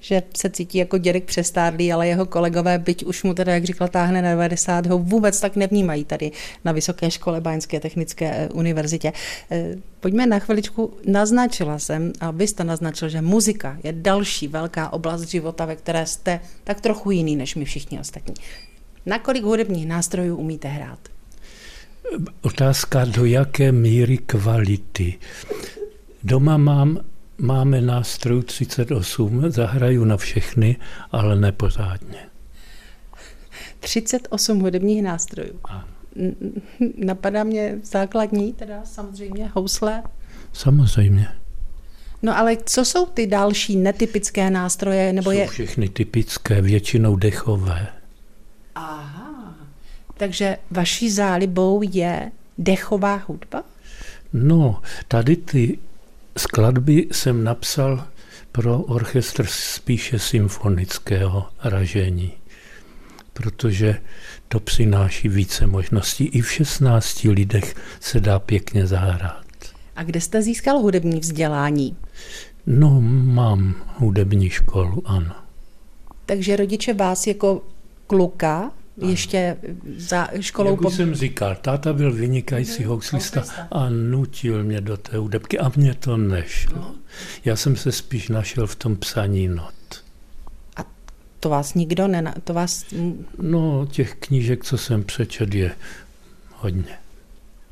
že 0.00 0.22
se 0.36 0.50
cítí 0.50 0.78
jako 0.78 0.98
dědek 0.98 1.24
přestárlý, 1.24 1.92
ale 1.92 2.08
jeho 2.08 2.26
kolegové, 2.26 2.78
byť 2.78 3.04
už 3.04 3.22
mu 3.22 3.34
teda, 3.34 3.54
jak 3.54 3.64
říkal, 3.64 3.88
táhne 3.88 4.22
na 4.22 4.30
90, 4.30 4.86
ho 4.86 4.98
vůbec 4.98 5.40
tak 5.40 5.56
nevnímají 5.56 6.04
tady 6.04 6.32
na 6.64 6.72
Vysoké 6.72 7.10
škole 7.10 7.40
Báňské 7.40 7.80
technické 7.80 8.34
eh, 8.34 8.48
univerzitě. 8.48 9.12
Eh, 9.50 9.76
pojďme 10.00 10.26
na 10.26 10.38
chviličku, 10.38 10.92
naznačila 11.06 11.78
jsem, 11.78 12.12
a 12.20 12.30
vy 12.30 12.46
jste 12.46 12.64
naznačil, 12.64 13.08
že 13.08 13.22
muzika 13.22 13.78
je 13.84 13.92
další 13.92 14.48
velká 14.48 14.92
oblast 14.92 15.28
života, 15.28 15.64
ve 15.64 15.76
které 15.76 16.06
jste 16.06 16.40
tak 16.64 16.80
trochu 16.80 17.10
jiný 17.10 17.36
než 17.36 17.54
my 17.54 17.64
všichni 17.64 18.00
ostatní. 18.00 18.34
Na 19.06 19.18
kolik 19.18 19.44
hudebních 19.44 19.86
nástrojů 19.86 20.36
umíte 20.36 20.68
hrát? 20.68 20.98
Otázka, 22.42 23.04
do 23.04 23.24
jaké 23.24 23.72
míry 23.72 24.18
kvality. 24.18 25.18
Doma 26.24 26.56
mám, 26.56 27.00
máme 27.38 27.80
nástroj 27.80 28.42
38, 28.42 29.50
zahraju 29.50 30.04
na 30.04 30.16
všechny, 30.16 30.76
ale 31.12 31.36
nepořádně. 31.36 32.18
38 33.80 34.60
hudebních 34.60 35.02
nástrojů. 35.02 35.60
A. 35.68 35.84
Napadá 36.96 37.44
mě 37.44 37.78
základní, 37.82 38.52
teda 38.52 38.80
samozřejmě 38.84 39.50
housle. 39.54 40.02
Samozřejmě. 40.52 41.28
No 42.22 42.38
ale 42.38 42.56
co 42.66 42.84
jsou 42.84 43.06
ty 43.06 43.26
další 43.26 43.76
netypické 43.76 44.50
nástroje? 44.50 45.12
Nebo 45.12 45.30
jsou 45.30 45.38
je... 45.38 45.46
všechny 45.46 45.88
typické, 45.88 46.62
většinou 46.62 47.16
dechové. 47.16 47.99
Takže 50.20 50.56
vaší 50.70 51.10
zálibou 51.10 51.82
je 51.92 52.30
dechová 52.58 53.22
hudba? 53.26 53.62
No, 54.32 54.82
tady 55.08 55.36
ty 55.36 55.78
skladby 56.38 57.06
jsem 57.12 57.44
napsal 57.44 58.04
pro 58.52 58.78
orchestr 58.78 59.46
spíše 59.46 60.18
symfonického 60.18 61.46
ražení, 61.64 62.32
protože 63.32 63.96
to 64.48 64.60
přináší 64.60 65.28
více 65.28 65.66
možností. 65.66 66.24
I 66.24 66.40
v 66.40 66.52
16 66.52 67.24
lidech 67.24 67.74
se 68.00 68.20
dá 68.20 68.38
pěkně 68.38 68.86
zahrát. 68.86 69.44
A 69.96 70.02
kde 70.02 70.20
jste 70.20 70.42
získal 70.42 70.78
hudební 70.78 71.20
vzdělání? 71.20 71.96
No, 72.66 73.00
mám 73.24 73.74
hudební 73.96 74.50
školu, 74.50 75.02
ano. 75.04 75.34
Takže 76.26 76.56
rodiče 76.56 76.94
vás 76.94 77.26
jako 77.26 77.62
kluka 78.06 78.70
ještě 79.00 79.56
za 79.96 80.28
školou... 80.40 80.70
Jak 80.70 80.80
už 80.80 80.94
jsem 80.94 81.14
říkal, 81.14 81.54
táta 81.54 81.92
byl 81.92 82.12
vynikající 82.12 82.84
houslista 82.84 83.44
a 83.70 83.88
nutil 83.88 84.64
mě 84.64 84.80
do 84.80 84.96
té 84.96 85.16
hudebky 85.16 85.58
a 85.58 85.72
mě 85.76 85.94
to 85.94 86.16
nešlo. 86.16 86.78
No. 86.78 86.94
Já 87.44 87.56
jsem 87.56 87.76
se 87.76 87.92
spíš 87.92 88.28
našel 88.28 88.66
v 88.66 88.74
tom 88.74 88.96
psaní 88.96 89.48
not. 89.48 89.74
A 90.76 90.84
to 91.40 91.48
vás 91.48 91.74
nikdo 91.74 92.08
nena... 92.08 92.34
To 92.44 92.54
vás... 92.54 92.84
No, 93.38 93.88
těch 93.90 94.14
knížek, 94.14 94.64
co 94.64 94.78
jsem 94.78 95.04
přečet, 95.04 95.54
je 95.54 95.72
hodně. 96.54 96.98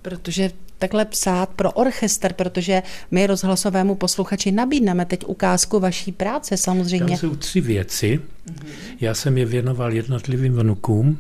Protože 0.03 0.51
takhle 0.79 1.05
psát 1.05 1.49
pro 1.49 1.73
orchestr, 1.73 2.33
protože 2.33 2.83
my 3.11 3.27
rozhlasovému 3.27 3.95
posluchači 3.95 4.53
nabídneme 4.53 5.05
teď 5.05 5.25
ukázku 5.25 5.81
vaší 5.81 6.13
práce 6.13 6.57
samozřejmě. 6.57 7.07
Tam 7.07 7.17
jsou 7.17 7.37
tři 7.37 7.61
věci. 7.61 8.21
Já 9.01 9.15
jsem 9.15 9.39
je 9.39 9.45
věnoval 9.45 9.93
jednotlivým 9.93 10.57
vnukům. 10.57 11.19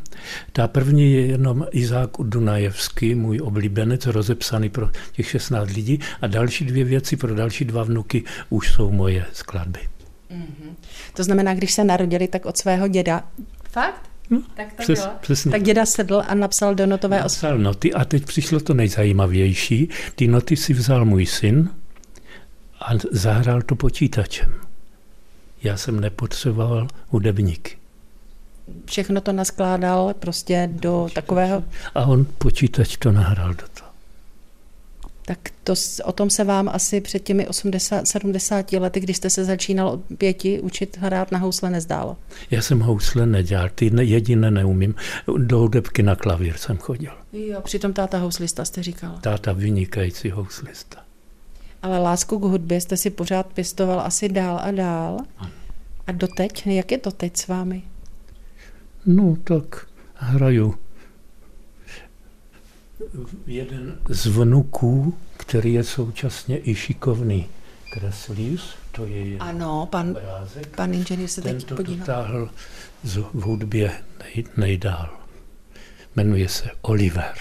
Ta 0.52 0.68
první 0.68 1.12
je 1.12 1.26
jenom 1.26 1.66
Izák 1.70 2.10
Dunajevský, 2.18 3.14
můj 3.14 3.40
oblíbenec, 3.40 4.06
rozepsaný 4.06 4.68
pro 4.68 4.90
těch 5.12 5.30
16 5.30 5.70
lidí. 5.70 6.00
A 6.20 6.26
další 6.26 6.64
dvě 6.64 6.84
věci 6.84 7.16
pro 7.16 7.34
další 7.34 7.64
dva 7.64 7.82
vnuky 7.82 8.24
už 8.50 8.72
jsou 8.72 8.90
moje 8.90 9.24
skladby. 9.32 9.80
Mm-hmm. 10.30 10.74
To 11.14 11.24
znamená, 11.24 11.54
když 11.54 11.72
se 11.72 11.84
narodili, 11.84 12.28
tak 12.28 12.46
od 12.46 12.56
svého 12.56 12.88
děda. 12.88 13.24
Fakt? 13.70 14.07
No, 14.30 14.42
tak 14.54 14.72
to 14.72 14.82
přes, 14.82 15.00
bylo. 15.00 15.12
Přesně. 15.20 15.50
Tak 15.50 15.62
děda 15.62 15.86
sedl 15.86 16.22
a 16.28 16.34
napsal 16.34 16.74
do 16.74 16.86
notové 16.86 17.24
osy. 17.24 17.36
Napsal 17.36 17.58
noty 17.58 17.92
a 17.92 18.04
teď 18.04 18.24
přišlo 18.24 18.60
to 18.60 18.74
nejzajímavější. 18.74 19.88
Ty 20.14 20.28
noty 20.28 20.56
si 20.56 20.74
vzal 20.74 21.04
můj 21.04 21.26
syn 21.26 21.70
a 22.80 22.90
zahrál 23.10 23.62
to 23.62 23.76
počítačem. 23.76 24.54
Já 25.62 25.76
jsem 25.76 26.00
nepotřeboval 26.00 26.88
hudebníky. 27.08 27.76
Všechno 28.84 29.20
to 29.20 29.32
naskládal 29.32 30.14
prostě 30.14 30.68
do 30.72 31.08
takového... 31.14 31.64
A 31.94 32.04
on 32.04 32.26
počítač 32.38 32.96
to 32.96 33.12
nahrál 33.12 33.48
do 33.54 33.64
toho. 33.78 33.87
Tak 35.28 35.38
to, 35.64 35.74
o 36.04 36.12
tom 36.12 36.30
se 36.30 36.44
vám 36.44 36.68
asi 36.68 37.00
před 37.00 37.18
těmi 37.18 37.48
80, 37.48 38.08
70 38.08 38.72
lety, 38.72 39.00
když 39.00 39.16
jste 39.16 39.30
se 39.30 39.44
začínal 39.44 39.88
od 39.88 40.00
pěti 40.18 40.60
učit 40.60 40.98
hrát 41.00 41.32
na 41.32 41.38
housle, 41.38 41.70
nezdálo? 41.70 42.16
Já 42.50 42.62
jsem 42.62 42.80
housle 42.80 43.26
nedělal, 43.26 43.68
ty 43.74 43.90
jediné 44.00 44.50
neumím. 44.50 44.94
Do 45.36 45.58
hudebky 45.58 46.02
na 46.02 46.16
klavír 46.16 46.56
jsem 46.56 46.76
chodil. 46.78 47.12
Jo, 47.32 47.60
přitom 47.60 47.92
táta 47.92 48.18
houslista 48.18 48.64
jste 48.64 48.82
říkal. 48.82 49.18
Táta 49.20 49.52
vynikající 49.52 50.30
houslista. 50.30 51.02
Ale 51.82 51.98
lásku 51.98 52.38
k 52.38 52.42
hudbě 52.42 52.80
jste 52.80 52.96
si 52.96 53.10
pořád 53.10 53.46
pěstoval 53.46 54.00
asi 54.00 54.28
dál 54.28 54.60
a 54.62 54.70
dál. 54.70 55.18
A 56.06 56.12
doteď, 56.12 56.66
jak 56.66 56.92
je 56.92 56.98
to 56.98 57.10
teď 57.10 57.36
s 57.36 57.48
vámi? 57.48 57.82
No 59.06 59.36
tak 59.44 59.86
hraju 60.14 60.74
jeden 63.46 63.98
z 64.08 64.26
vnuků, 64.26 65.14
který 65.36 65.72
je 65.72 65.84
současně 65.84 66.58
i 66.62 66.74
šikovný 66.74 67.46
kreslíř, 67.92 68.76
to 68.92 69.06
je 69.06 69.38
ano, 69.38 69.88
pan, 69.90 70.10
obrázek. 70.10 70.76
pan 70.76 70.94
inženýr 70.94 71.28
se 71.28 71.42
teď 71.42 71.74
podívá. 71.74 71.98
dotáhl 71.98 72.50
v 73.34 73.40
hudbě 73.40 73.92
nej, 74.20 74.44
nejdál. 74.56 75.08
Jmenuje 76.16 76.48
se 76.48 76.70
Oliver. 76.82 77.34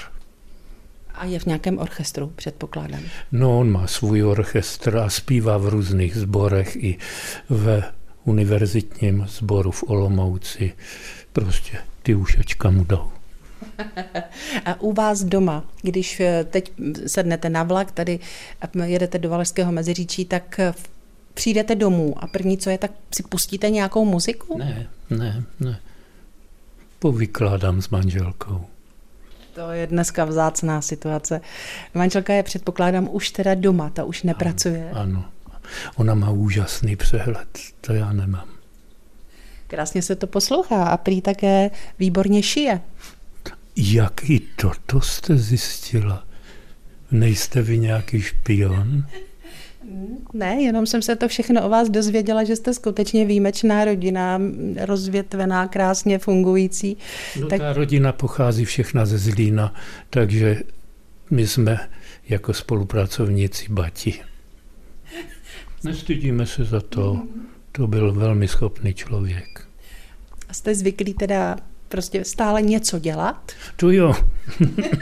A 1.14 1.26
je 1.26 1.40
v 1.40 1.46
nějakém 1.46 1.78
orchestru, 1.78 2.34
předpokládám. 2.36 3.02
No, 3.32 3.60
on 3.60 3.72
má 3.72 3.88
svůj 3.88 4.24
orchestr 4.24 4.98
a 4.98 5.10
zpívá 5.10 5.58
v 5.58 5.68
různých 5.68 6.16
sborech 6.16 6.76
i 6.76 6.98
ve 7.50 7.84
univerzitním 8.24 9.26
sboru 9.28 9.72
v 9.72 9.84
Olomouci. 9.88 10.74
Prostě 11.34 11.78
ty 12.04 12.16
ušečka 12.16 12.70
mu 12.70 12.84
jdou. 12.84 13.12
A 14.66 14.82
u 14.82 14.94
vás 14.94 15.24
doma, 15.24 15.64
když 15.82 16.20
eh, 16.20 16.44
teď 16.44 16.72
sednete 17.08 17.50
na 17.50 17.64
vlak, 17.64 17.92
tady 17.92 18.20
jedete 18.84 19.20
do 19.20 19.30
Valašského 19.30 19.72
meziříčí, 19.72 20.26
tak 20.26 20.60
eh, 20.60 20.74
přijdete 21.34 21.76
domů 21.76 22.16
a 22.18 22.28
první, 22.28 22.58
co 22.58 22.70
je, 22.70 22.78
tak 22.78 22.92
si 23.14 23.24
pustíte 23.24 23.70
nějakou 23.70 24.06
muziku? 24.06 24.58
Ne, 24.58 24.88
ne, 25.10 25.44
ne. 25.60 25.80
Povykládám 27.00 27.82
s 27.82 27.90
manželkou. 27.90 28.66
To 29.54 29.72
je 29.72 29.88
dneska 29.88 30.26
vzácná 30.26 30.82
situace. 30.82 31.42
Manželka 31.94 32.34
je, 32.34 32.44
předpokládám, 32.44 33.10
už 33.12 33.30
teda 33.30 33.56
doma, 33.56 33.90
ta 33.90 34.04
už 34.04 34.24
nepracuje. 34.24 34.90
Ano, 34.94 35.26
ano. 35.46 35.60
Ona 35.96 36.14
má 36.14 36.30
úžasný 36.30 36.96
přehled, 36.96 37.48
to 37.82 37.94
já 37.94 38.14
nemám. 38.14 38.48
Krásně 39.68 40.02
se 40.02 40.16
to 40.16 40.28
poslouchá 40.28 40.84
a 40.84 40.98
prý 40.98 41.22
také 41.22 41.72
výborně 42.00 42.44
šije. 42.44 42.82
Jak 43.78 44.30
i 44.30 44.40
toto 44.40 45.02
jste 45.02 45.38
zjistila? 45.38 46.28
Nejste 47.12 47.62
vy 47.62 47.80
nějaký 47.80 48.22
špion? 48.22 49.06
Ne, 50.34 50.62
jenom 50.62 50.86
jsem 50.86 51.02
se 51.02 51.16
to 51.16 51.28
všechno 51.28 51.66
o 51.66 51.70
vás 51.70 51.90
dozvěděla, 51.90 52.44
že 52.44 52.56
jste 52.56 52.74
skutečně 52.74 53.26
výjimečná 53.26 53.86
rodina, 53.86 54.42
rozvětvená, 54.86 55.68
krásně 55.68 56.20
fungující. 56.20 56.98
No 57.40 57.48
tak... 57.48 57.60
ta 57.60 57.74
rodina 57.74 58.12
pochází 58.12 58.66
všechna 58.66 59.06
ze 59.06 59.18
Zlína, 59.18 59.74
takže 60.10 60.62
my 61.32 61.48
jsme 61.48 61.90
jako 62.30 62.54
spolupracovníci 62.54 63.66
Bati. 63.70 64.20
Nestydíme 65.84 66.46
se 66.46 66.64
za 66.64 66.82
to. 66.82 67.28
To 67.72 67.88
byl 67.88 68.14
velmi 68.14 68.48
schopný 68.48 68.94
člověk. 68.94 69.68
A 70.50 70.54
jste 70.54 70.76
zvyklí 70.76 71.14
teda 71.14 71.58
prostě 71.88 72.26
stále 72.26 72.62
něco 72.62 73.00
dělat? 73.00 73.52
To 73.76 73.92
jo. 73.92 74.14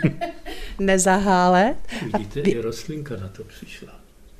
Nezahálet. 0.79 1.77
Vidíte, 2.13 2.39
i 2.39 2.61
rostlinka 2.61 3.15
na 3.15 3.27
to 3.27 3.43
přišla. 3.43 3.89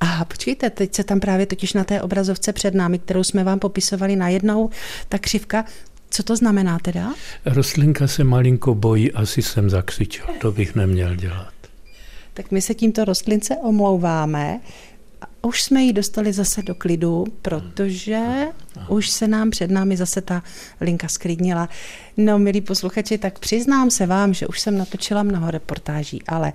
A 0.00 0.24
počkejte, 0.24 0.70
teď 0.70 0.94
se 0.94 1.04
tam 1.04 1.20
právě 1.20 1.46
totiž 1.46 1.72
na 1.72 1.84
té 1.84 2.02
obrazovce 2.02 2.52
před 2.52 2.74
námi, 2.74 2.98
kterou 2.98 3.24
jsme 3.24 3.44
vám 3.44 3.58
popisovali 3.58 4.16
najednou, 4.16 4.70
ta 5.08 5.18
křivka, 5.18 5.64
co 6.10 6.22
to 6.22 6.36
znamená 6.36 6.78
teda? 6.78 7.14
Rostlinka 7.44 8.06
se 8.06 8.24
malinko 8.24 8.74
bojí, 8.74 9.12
asi 9.12 9.42
jsem 9.42 9.70
zakřičel, 9.70 10.26
to 10.40 10.52
bych 10.52 10.74
neměl 10.74 11.16
dělat. 11.16 11.52
Tak 12.34 12.50
my 12.50 12.62
se 12.62 12.74
tímto 12.74 13.04
rostlince 13.04 13.56
omlouváme. 13.56 14.60
Už 15.46 15.62
jsme 15.62 15.82
ji 15.82 15.92
dostali 15.92 16.32
zase 16.32 16.62
do 16.62 16.74
klidu, 16.74 17.24
protože 17.42 18.22
už 18.88 19.10
se 19.10 19.28
nám 19.28 19.50
před 19.50 19.70
námi 19.70 19.96
zase 19.96 20.20
ta 20.20 20.42
linka 20.80 21.08
sklidnila. 21.08 21.68
No, 22.16 22.38
milí 22.38 22.60
posluchači, 22.60 23.18
tak 23.18 23.38
přiznám 23.38 23.90
se 23.90 24.06
vám, 24.06 24.34
že 24.34 24.46
už 24.46 24.60
jsem 24.60 24.78
natočila 24.78 25.22
mnoho 25.22 25.50
reportáží, 25.50 26.22
ale 26.28 26.52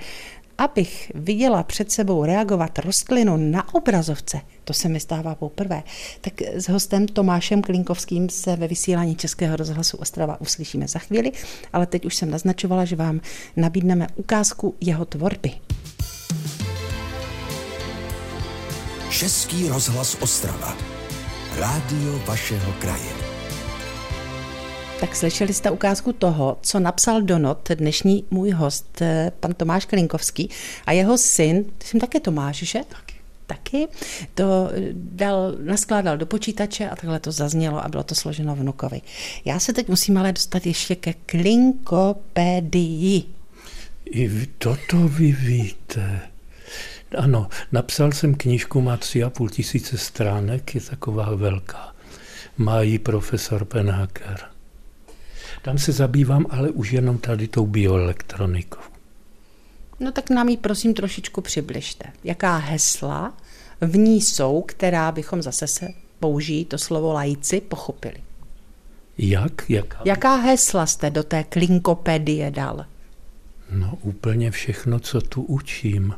abych 0.58 1.12
viděla 1.16 1.64
před 1.64 1.92
sebou 1.92 2.26
reagovat 2.26 2.80
rostlinu 2.80 3.38
na 3.38 3.74
obrazovce, 3.74 4.42
to 4.64 4.74
se 4.74 4.90
mi 4.90 5.00
stává 5.00 5.36
poprvé, 5.36 5.84
tak 6.22 6.42
s 6.42 6.70
hostem 6.70 7.08
Tomášem 7.08 7.62
Klinkovským 7.62 8.30
se 8.30 8.56
ve 8.56 8.68
vysílání 8.68 9.16
Českého 9.16 9.56
rozhlasu 9.56 9.98
Ostrava 9.98 10.42
uslyšíme 10.42 10.88
za 10.88 11.00
chvíli, 11.00 11.32
ale 11.74 11.86
teď 11.86 12.06
už 12.06 12.16
jsem 12.16 12.32
naznačovala, 12.32 12.86
že 12.86 12.96
vám 12.96 13.22
nabídneme 13.56 14.08
ukázku 14.16 14.76
jeho 14.82 15.06
tvorby. 15.06 15.52
Český 19.12 19.68
rozhlas 19.68 20.18
Ostrava. 20.20 20.78
Rádio 21.60 22.20
vašeho 22.26 22.74
kraje. 22.80 23.12
Tak 25.00 25.16
slyšeli 25.16 25.54
jste 25.54 25.72
ukázku 25.72 26.14
toho, 26.14 26.58
co 26.62 26.80
napsal 26.80 27.22
do 27.22 27.40
not 27.40 27.70
dnešní 27.76 28.24
můj 28.32 28.52
host, 28.52 29.02
eh, 29.02 29.32
pan 29.40 29.54
Tomáš 29.54 29.86
Klinkovský 29.86 30.50
a 30.86 30.92
jeho 30.92 31.18
syn, 31.18 31.66
jsem 31.84 32.00
také 32.00 32.20
Tomáš, 32.20 32.58
že? 32.58 32.80
Taky. 32.90 33.16
Taky. 33.48 33.88
To 34.34 34.70
eh, 34.74 34.80
dal, 34.94 35.56
naskládal 35.60 36.18
do 36.18 36.26
počítače 36.26 36.90
a 36.90 36.96
takhle 36.96 37.20
to 37.20 37.32
zaznělo 37.32 37.86
a 37.86 37.90
bylo 37.90 38.04
to 38.04 38.16
složeno 38.16 38.56
vnukovi. 38.56 39.02
Já 39.46 39.60
se 39.60 39.74
teď 39.74 39.88
musím 39.88 40.18
ale 40.18 40.34
dostat 40.34 40.66
ještě 40.66 40.96
ke 40.96 41.14
klinkopedii. 41.14 43.24
I 44.06 44.28
vy, 44.28 44.48
toto 44.58 44.98
vy 44.98 45.32
víte. 45.32 46.32
Ano, 47.18 47.48
napsal 47.72 48.12
jsem 48.12 48.36
knížku, 48.36 48.82
má 48.82 48.98
tři 48.98 49.24
a 49.24 49.30
půl 49.30 49.50
tisíce 49.50 49.98
stránek, 49.98 50.76
je 50.76 50.82
taková 50.82 51.36
velká. 51.36 51.96
Má 52.58 52.82
ji 52.82 53.00
profesor 53.00 53.66
Penhaker. 53.66 54.40
Tam 55.62 55.78
se 55.78 55.92
zabývám 55.92 56.46
ale 56.50 56.70
už 56.70 56.92
jenom 56.92 57.18
tady 57.18 57.48
tou 57.48 57.66
bioelektronikou. 57.66 58.80
No 60.00 60.12
tak 60.12 60.30
nám 60.30 60.50
ji 60.50 60.58
prosím 60.58 60.94
trošičku 60.94 61.42
přibližte. 61.42 62.06
Jaká 62.24 62.58
hesla 62.58 63.34
v 63.82 63.98
ní 63.98 64.22
jsou, 64.22 64.62
která 64.62 65.12
bychom 65.12 65.42
zase 65.42 65.68
se 65.68 65.88
použijí 66.20 66.66
to 66.66 66.78
slovo 66.78 67.14
lajci 67.14 67.62
pochopili? 67.62 68.18
Jak? 69.18 69.70
Jaká? 69.70 70.02
Jaká 70.06 70.36
hesla 70.36 70.86
jste 70.86 71.10
do 71.10 71.24
té 71.24 71.44
klinkopedie 71.44 72.52
dal? 72.52 72.86
No 73.72 73.98
úplně 74.02 74.52
všechno, 74.52 75.00
co 75.00 75.22
tu 75.22 75.42
učím. 75.42 76.14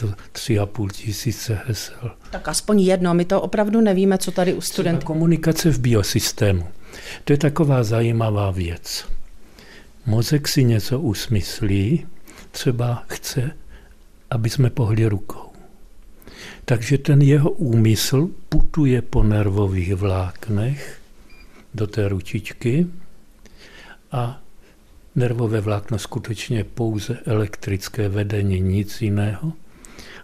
To 0.00 0.14
tři 0.32 0.58
a 0.58 0.66
půl 0.66 0.88
tisíce 0.90 1.60
hesel. 1.66 2.10
Tak 2.30 2.48
aspoň 2.48 2.80
jedno, 2.80 3.14
my 3.14 3.24
to 3.24 3.40
opravdu 3.40 3.80
nevíme, 3.80 4.18
co 4.18 4.30
tady 4.30 4.54
u 4.54 4.60
studentů. 4.60 5.06
Komunikace 5.06 5.70
v 5.70 5.78
biosystému. 5.78 6.66
To 7.24 7.32
je 7.32 7.36
taková 7.36 7.82
zajímavá 7.82 8.50
věc. 8.50 9.04
Mozek 10.06 10.48
si 10.48 10.64
něco 10.64 11.00
usmyslí, 11.00 12.06
třeba 12.50 13.04
chce, 13.08 13.50
aby 14.30 14.50
jsme 14.50 14.70
pohli 14.70 15.06
rukou. 15.06 15.50
Takže 16.64 16.98
ten 16.98 17.22
jeho 17.22 17.50
úmysl 17.50 18.28
putuje 18.48 19.02
po 19.02 19.22
nervových 19.22 19.94
vláknech 19.94 21.00
do 21.74 21.86
té 21.86 22.08
ručičky 22.08 22.86
a 24.12 24.40
nervové 25.14 25.60
vlákno 25.60 25.98
skutečně 25.98 26.64
pouze 26.64 27.18
elektrické 27.26 28.08
vedení, 28.08 28.60
nic 28.60 29.02
jiného. 29.02 29.52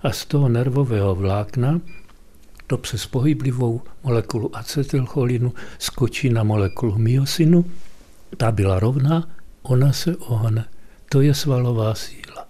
A 0.06 0.12
z 0.12 0.26
toho 0.26 0.48
nervového 0.48 1.14
vlákna 1.14 1.80
to 2.66 2.78
přes 2.78 3.06
pohyblivou 3.06 3.80
molekulu 4.04 4.56
acetylcholinu 4.56 5.52
skočí 5.78 6.30
na 6.30 6.42
molekulu 6.42 6.98
myosinu. 6.98 7.64
Ta 8.36 8.52
byla 8.52 8.78
rovná, 8.78 9.28
ona 9.62 9.92
se 9.92 10.16
ohne. 10.16 10.64
To 11.08 11.20
je 11.20 11.34
svalová 11.34 11.94
síla. 11.94 12.48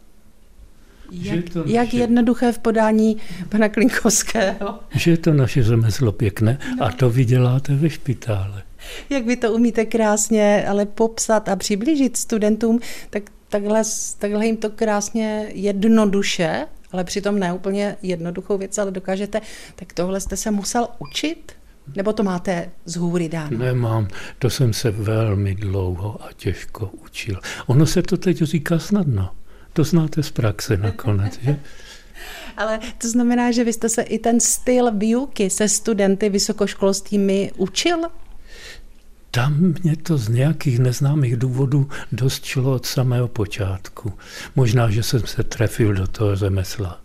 Jak, 1.11 1.49
to 1.49 1.59
naše, 1.59 1.73
jak 1.73 1.95
jednoduché 1.95 2.53
v 2.53 2.59
podání 2.59 3.16
pana 3.49 3.69
Klinkovského. 3.69 4.79
Že 4.95 5.11
je 5.11 5.16
to 5.16 5.33
naše 5.33 5.62
řemeslo 5.62 6.12
pěkné 6.12 6.59
no. 6.79 6.87
a 6.87 6.92
to 6.92 7.11
vy 7.11 7.25
děláte 7.25 7.75
ve 7.75 7.90
špitále. 7.90 8.62
Jak 9.11 9.27
vy 9.27 9.37
to 9.37 9.53
umíte 9.53 9.85
krásně 9.85 10.64
ale 10.69 10.87
popsat 10.87 11.49
a 11.49 11.57
přiblížit 11.57 12.16
studentům, 12.16 12.81
tak 13.11 13.23
takhle, 13.49 13.83
takhle 14.19 14.47
jim 14.47 14.57
to 14.57 14.71
krásně 14.71 15.49
jednoduše 15.53 16.66
ale 16.92 17.05
přitom 17.05 17.38
ne 17.38 17.53
úplně 17.53 17.96
jednoduchou 18.03 18.59
věc, 18.59 18.79
ale 18.79 18.90
dokážete, 18.90 19.40
tak 19.75 19.92
tohle 19.92 20.20
jste 20.20 20.37
se 20.37 20.51
musel 20.51 20.88
učit? 20.99 21.53
Nebo 21.96 22.12
to 22.12 22.22
máte 22.22 22.70
z 22.85 22.96
hůry 22.96 23.29
dáno? 23.29 23.59
Nemám, 23.59 24.09
to 24.38 24.51
jsem 24.51 24.72
se 24.72 24.90
velmi 24.90 25.55
dlouho 25.55 26.25
a 26.25 26.29
těžko 26.37 26.90
učil. 27.05 27.40
Ono 27.66 27.87
se 27.87 28.03
to 28.03 28.16
teď 28.16 28.42
říká 28.42 28.79
snadno. 28.79 29.31
To 29.72 29.85
znáte 29.85 30.22
z 30.22 30.31
praxe 30.31 30.77
nakonec, 30.77 31.38
že? 31.42 31.61
Ale 32.57 32.81
to 32.99 33.09
znamená, 33.09 33.53
že 33.53 33.64
vy 33.64 33.72
jste 33.72 33.88
se 33.88 34.03
i 34.03 34.18
ten 34.18 34.40
styl 34.40 34.92
výuky 34.92 35.51
se 35.51 35.68
studenty 35.68 36.29
vysokoškolskými 36.29 37.53
učil? 37.57 37.99
Tam 39.37 39.75
mě 39.83 39.96
to 39.96 40.18
z 40.18 40.29
nějakých 40.29 40.79
neznámých 40.79 41.37
důvodů 41.37 41.88
dost 42.12 42.44
čilo 42.44 42.72
od 42.72 42.87
samého 42.87 43.29
počátku. 43.29 44.12
Možná, 44.57 44.90
že 44.90 45.03
jsem 45.03 45.20
se 45.27 45.42
trefil 45.42 45.94
do 45.94 46.07
toho 46.07 46.37
řemesla. 46.37 47.01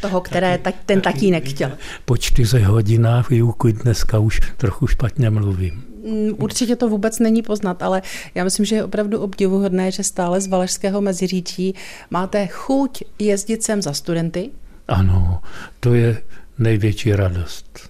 Toho, 0.00 0.20
které 0.20 0.58
taky, 0.58 0.78
ten 0.86 1.00
tatínek 1.00 1.48
chtěl. 1.48 1.70
Po 2.04 2.16
čtyřech 2.16 2.64
hodinách 2.64 3.30
výuky 3.30 3.72
dneska 3.72 4.18
už 4.18 4.40
trochu 4.56 4.86
špatně 4.86 5.30
mluvím. 5.30 5.84
Mm, 6.04 6.34
určitě 6.38 6.76
to 6.76 6.88
vůbec 6.88 7.18
není 7.18 7.42
poznat, 7.42 7.82
ale 7.82 8.02
já 8.34 8.44
myslím, 8.44 8.66
že 8.66 8.76
je 8.76 8.84
opravdu 8.84 9.20
obdivuhodné, 9.20 9.90
že 9.90 10.02
stále 10.02 10.40
z 10.40 10.46
Valašského 10.46 11.00
meziříčí 11.00 11.74
máte 12.10 12.46
chuť 12.46 13.02
jezdit 13.18 13.62
sem 13.62 13.82
za 13.82 13.92
studenty. 13.92 14.50
Ano, 14.88 15.42
to 15.80 15.94
je 15.94 16.22
největší 16.58 17.12
radost. 17.12 17.89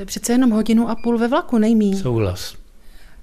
To 0.00 0.02
je 0.02 0.06
přece 0.06 0.32
jenom 0.32 0.50
hodinu 0.50 0.88
a 0.88 0.94
půl 0.94 1.18
ve 1.18 1.28
vlaku, 1.28 1.58
nejmí. 1.58 1.96
Souhlas. 1.96 2.56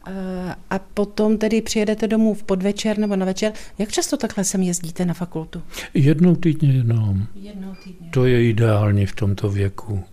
Eh, 0.07 0.55
a 0.69 0.79
potom 0.79 1.37
tedy 1.37 1.61
přijedete 1.61 2.07
domů 2.07 2.33
v 2.33 2.43
podvečer 2.43 2.97
nebo 2.97 3.15
na 3.15 3.25
večer. 3.25 3.53
Jak 3.77 3.91
často 3.91 4.17
takhle 4.17 4.43
sem 4.43 4.61
jezdíte 4.61 5.05
na 5.05 5.13
fakultu? 5.13 5.61
Jednou 5.93 6.35
týdně 6.35 6.73
jenom. 6.73 7.27
Jednou 7.35 7.75
týdně. 7.83 8.09
To 8.09 8.25
je 8.25 8.49
ideální 8.49 9.05
v 9.05 9.15
tomto 9.15 9.49
věku. 9.49 10.03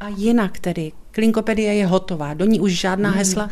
A 0.00 0.08
jinak 0.08 0.58
tedy, 0.58 0.92
klinkopedie 1.10 1.74
je 1.74 1.86
hotová, 1.86 2.34
do 2.34 2.44
ní 2.44 2.60
už 2.60 2.80
žádná 2.80 3.10
hesla? 3.10 3.50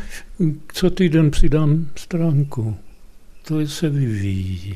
Co 0.73 0.89
týden 0.89 1.31
přidám 1.31 1.87
stránku. 1.95 2.75
To 3.47 3.67
se 3.67 3.89
vyvíjí. 3.89 4.75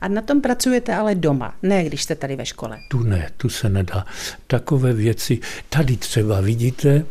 A 0.00 0.08
na 0.08 0.22
tom 0.22 0.40
pracujete 0.40 0.94
ale 0.94 1.14
doma, 1.14 1.54
ne 1.62 1.84
když 1.84 2.02
jste 2.02 2.14
tady 2.14 2.36
ve 2.36 2.46
škole. 2.46 2.78
Tu 2.88 3.02
ne, 3.02 3.30
tu 3.36 3.48
se 3.48 3.68
nedá. 3.68 4.06
Takové 4.46 4.92
věci, 4.92 5.40
tady 5.68 5.96
třeba 5.96 6.40
vidíte, 6.40 7.04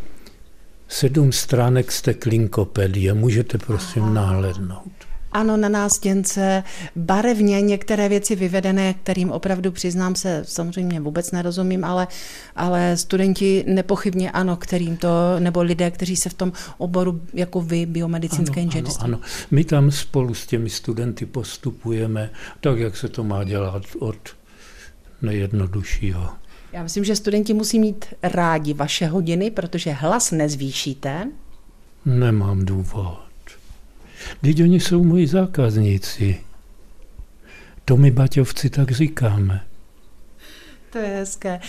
sedm 0.87 1.31
stránek 1.31 1.91
z 1.91 2.01
té 2.01 2.13
klinkopedie, 2.13 3.13
můžete 3.13 3.57
prosím 3.57 4.03
Aha. 4.03 4.13
náhlednout. 4.13 4.91
Ano, 5.35 5.57
na 5.57 5.69
nástěnce 5.69 6.63
barevně 6.95 7.61
některé 7.61 8.09
věci 8.09 8.35
vyvedené, 8.35 8.93
kterým 8.93 9.31
opravdu 9.31 9.71
přiznám 9.71 10.15
se, 10.15 10.43
samozřejmě 10.47 10.99
vůbec 10.99 11.31
nerozumím, 11.31 11.83
ale, 11.83 12.07
ale 12.55 12.97
studenti 12.97 13.63
nepochybně 13.67 14.31
ano, 14.31 14.55
kterým 14.55 14.97
to, 14.97 15.09
nebo 15.39 15.61
lidé, 15.61 15.91
kteří 15.91 16.15
se 16.15 16.29
v 16.29 16.33
tom 16.33 16.53
oboru, 16.77 17.21
jako 17.33 17.61
vy, 17.61 17.85
biomedicínské 17.85 18.61
inženýrství. 18.61 19.03
Ano, 19.03 19.17
ano. 19.17 19.25
My 19.51 19.63
tam 19.63 19.91
spolu 19.91 20.33
s 20.33 20.47
těmi 20.47 20.69
studenty 20.69 21.25
postupujeme 21.25 22.29
tak, 22.61 22.79
jak 22.79 22.97
se 22.97 23.09
to 23.09 23.23
má 23.23 23.43
dělat 23.43 23.83
od 23.99 24.17
nejjednoduššího 25.21 26.29
Já 26.73 26.83
myslím, 26.83 27.03
že 27.03 27.15
studenti 27.15 27.53
musí 27.53 27.79
mít 27.79 28.05
rádi 28.23 28.73
vaše 28.73 29.07
hodiny, 29.07 29.51
protože 29.51 29.91
hlas 29.91 30.31
nezvýšíte. 30.31 31.31
Nemám 32.05 32.65
důvod. 32.65 33.24
Teď 34.41 34.63
oni 34.63 34.79
jsou 34.79 35.03
moji 35.03 35.27
zákazníci. 35.27 36.39
To 37.85 37.97
my 37.97 38.11
baťovci 38.11 38.69
tak 38.69 38.91
říkáme. 38.91 39.61
To 40.89 40.97
je 40.97 41.07
hezké. 41.07 41.59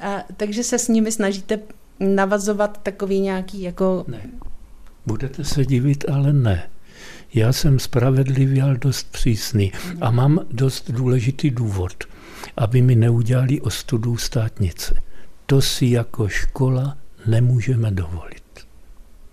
A, 0.00 0.24
takže 0.36 0.62
se 0.62 0.78
s 0.78 0.88
nimi 0.88 1.12
snažíte 1.12 1.58
navazovat 2.00 2.80
takový 2.82 3.20
nějaký 3.20 3.62
jako... 3.62 4.04
Ne. 4.08 4.20
Budete 5.06 5.44
se 5.44 5.64
divit, 5.64 6.04
ale 6.08 6.32
ne. 6.32 6.70
Já 7.34 7.52
jsem 7.52 7.78
spravedlivý, 7.78 8.62
ale 8.62 8.78
dost 8.78 9.12
přísný. 9.12 9.72
A 10.00 10.10
mám 10.10 10.40
dost 10.50 10.90
důležitý 10.90 11.50
důvod, 11.50 12.04
aby 12.56 12.82
mi 12.82 12.96
neudělali 12.96 13.60
ostudu 13.60 14.16
státnice. 14.16 15.02
To 15.46 15.62
si 15.62 15.86
jako 15.86 16.28
škola 16.28 16.98
nemůžeme 17.26 17.90
dovolit. 17.90 18.45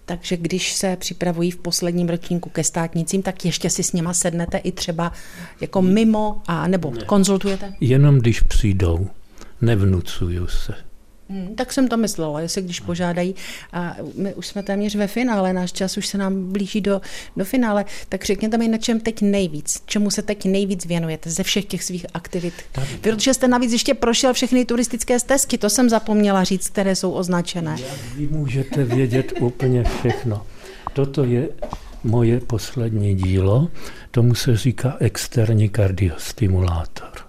Takže 0.05 0.37
když 0.37 0.73
se 0.73 0.95
připravují 0.95 1.51
v 1.51 1.57
posledním 1.57 2.09
ročníku 2.09 2.49
ke 2.49 2.63
státnicím, 2.63 3.21
tak 3.21 3.45
ještě 3.45 3.69
si 3.69 3.83
s 3.83 3.93
nima 3.93 4.13
sednete 4.13 4.57
i 4.57 4.71
třeba 4.71 5.11
jako 5.61 5.81
mimo 5.81 6.41
a 6.47 6.67
nebo 6.67 6.91
ne. 6.91 7.05
konzultujete? 7.05 7.73
Jenom 7.79 8.19
když 8.19 8.41
přijdou, 8.41 9.07
nevnucuju 9.61 10.47
se. 10.47 10.73
Hmm, 11.33 11.55
tak 11.55 11.73
jsem 11.73 11.87
to 11.87 11.97
myslela, 11.97 12.41
jestli 12.41 12.61
když 12.61 12.79
požádají. 12.79 13.35
A 13.73 13.95
my 14.15 14.33
už 14.33 14.47
jsme 14.47 14.63
téměř 14.63 14.95
ve 14.95 15.07
finále, 15.07 15.53
náš 15.53 15.71
čas 15.71 15.97
už 15.97 16.07
se 16.07 16.17
nám 16.17 16.51
blíží 16.51 16.81
do, 16.81 17.01
do 17.37 17.45
finále, 17.45 17.85
tak 18.09 18.25
řekněte 18.25 18.57
mi, 18.57 18.67
na 18.67 18.77
čem 18.77 18.99
teď 18.99 19.21
nejvíc, 19.21 19.83
čemu 19.85 20.11
se 20.11 20.21
teď 20.21 20.45
nejvíc 20.45 20.85
věnujete 20.85 21.29
ze 21.29 21.43
všech 21.43 21.65
těch 21.65 21.83
svých 21.83 22.05
aktivit. 22.13 22.53
Tady. 22.71 22.87
Protože 23.01 23.33
jste 23.33 23.47
navíc 23.47 23.71
ještě 23.71 23.93
prošel 23.93 24.33
všechny 24.33 24.65
turistické 24.65 25.19
stezky, 25.19 25.57
to 25.57 25.69
jsem 25.69 25.89
zapomněla 25.89 26.43
říct, 26.43 26.69
které 26.69 26.95
jsou 26.95 27.11
označené. 27.11 27.77
Vy 28.15 28.27
můžete 28.27 28.83
vědět 28.83 29.33
úplně 29.39 29.83
všechno. 29.83 30.45
Toto 30.93 31.23
je 31.23 31.49
moje 32.03 32.39
poslední 32.39 33.15
dílo, 33.15 33.67
tomu 34.11 34.35
se 34.35 34.57
říká 34.57 34.97
externí 34.99 35.69
kardiostimulátor 35.69 37.22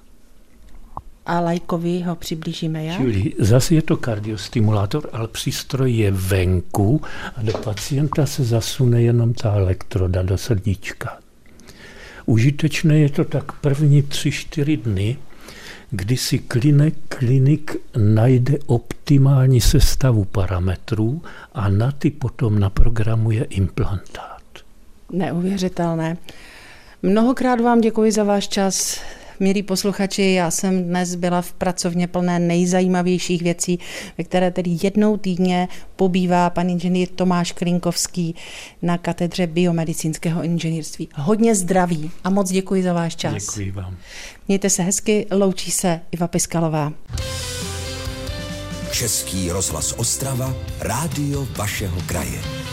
a 1.27 1.41
lajkovi 1.41 2.01
ho 2.01 2.17
přiblížíme 2.17 2.85
jak? 2.85 2.97
Čili 2.97 3.33
zase 3.39 3.75
je 3.75 3.83
to 3.83 3.97
kardiostimulátor, 3.97 5.09
ale 5.13 5.29
přístroj 5.29 5.93
je 5.93 6.11
venku 6.11 7.03
a 7.37 7.43
do 7.43 7.53
pacienta 7.53 8.27
se 8.27 8.45
zasune 8.45 9.03
jenom 9.03 9.35
ta 9.35 9.55
elektroda 9.55 10.23
do 10.23 10.39
srdíčka. 10.39 11.19
Užitečné 12.27 12.99
je 12.99 13.09
to 13.09 13.25
tak 13.25 13.53
první 13.53 14.03
tři, 14.03 14.31
čtyři 14.31 14.77
dny, 14.77 15.17
kdy 15.91 16.17
si 16.17 16.39
klinik, 16.39 16.95
klinik 17.09 17.77
najde 17.97 18.59
optimální 18.67 19.61
sestavu 19.61 20.25
parametrů 20.25 21.23
a 21.53 21.69
na 21.69 21.93
ty 21.93 22.11
potom 22.11 22.59
naprogramuje 22.59 23.45
implantát. 23.45 24.43
Neuvěřitelné. 25.13 26.17
Mnohokrát 27.03 27.61
vám 27.61 27.81
děkuji 27.81 28.13
za 28.13 28.25
váš 28.25 28.49
čas. 28.49 29.01
Milí 29.41 29.63
posluchači, 29.63 30.23
já 30.23 30.51
jsem 30.51 30.85
dnes 30.85 31.15
byla 31.15 31.43
v 31.43 31.53
pracovně 31.53 32.07
plné 32.07 32.39
nejzajímavějších 32.39 33.43
věcí, 33.43 33.79
ve 34.19 34.25
které 34.25 34.51
tedy 34.51 34.77
jednou 34.83 35.17
týdně 35.17 35.69
pobývá 35.97 36.51
pan 36.51 36.71
inženýr 36.71 37.09
Tomáš 37.09 37.53
Klinkovský 37.53 38.35
na 38.83 38.99
katedře 38.99 39.47
biomedicínského 39.47 40.43
inženýrství. 40.43 41.09
Hodně 41.15 41.55
zdraví 41.55 42.11
a 42.25 42.31
moc 42.31 42.51
děkuji 42.51 42.83
za 42.83 42.93
váš 42.93 43.17
čas. 43.17 43.33
Děkuji 43.33 43.71
vám. 43.71 43.97
Mějte 44.49 44.71
se 44.71 44.83
hezky, 44.83 45.27
loučí 45.31 45.71
se 45.71 46.01
Iva 46.13 46.29
Piskalová. 46.29 46.93
Český 48.93 49.51
rozhlas 49.51 49.95
Ostrava, 49.97 50.55
rádio 50.81 51.49
vašeho 51.57 52.01
kraje. 52.07 52.64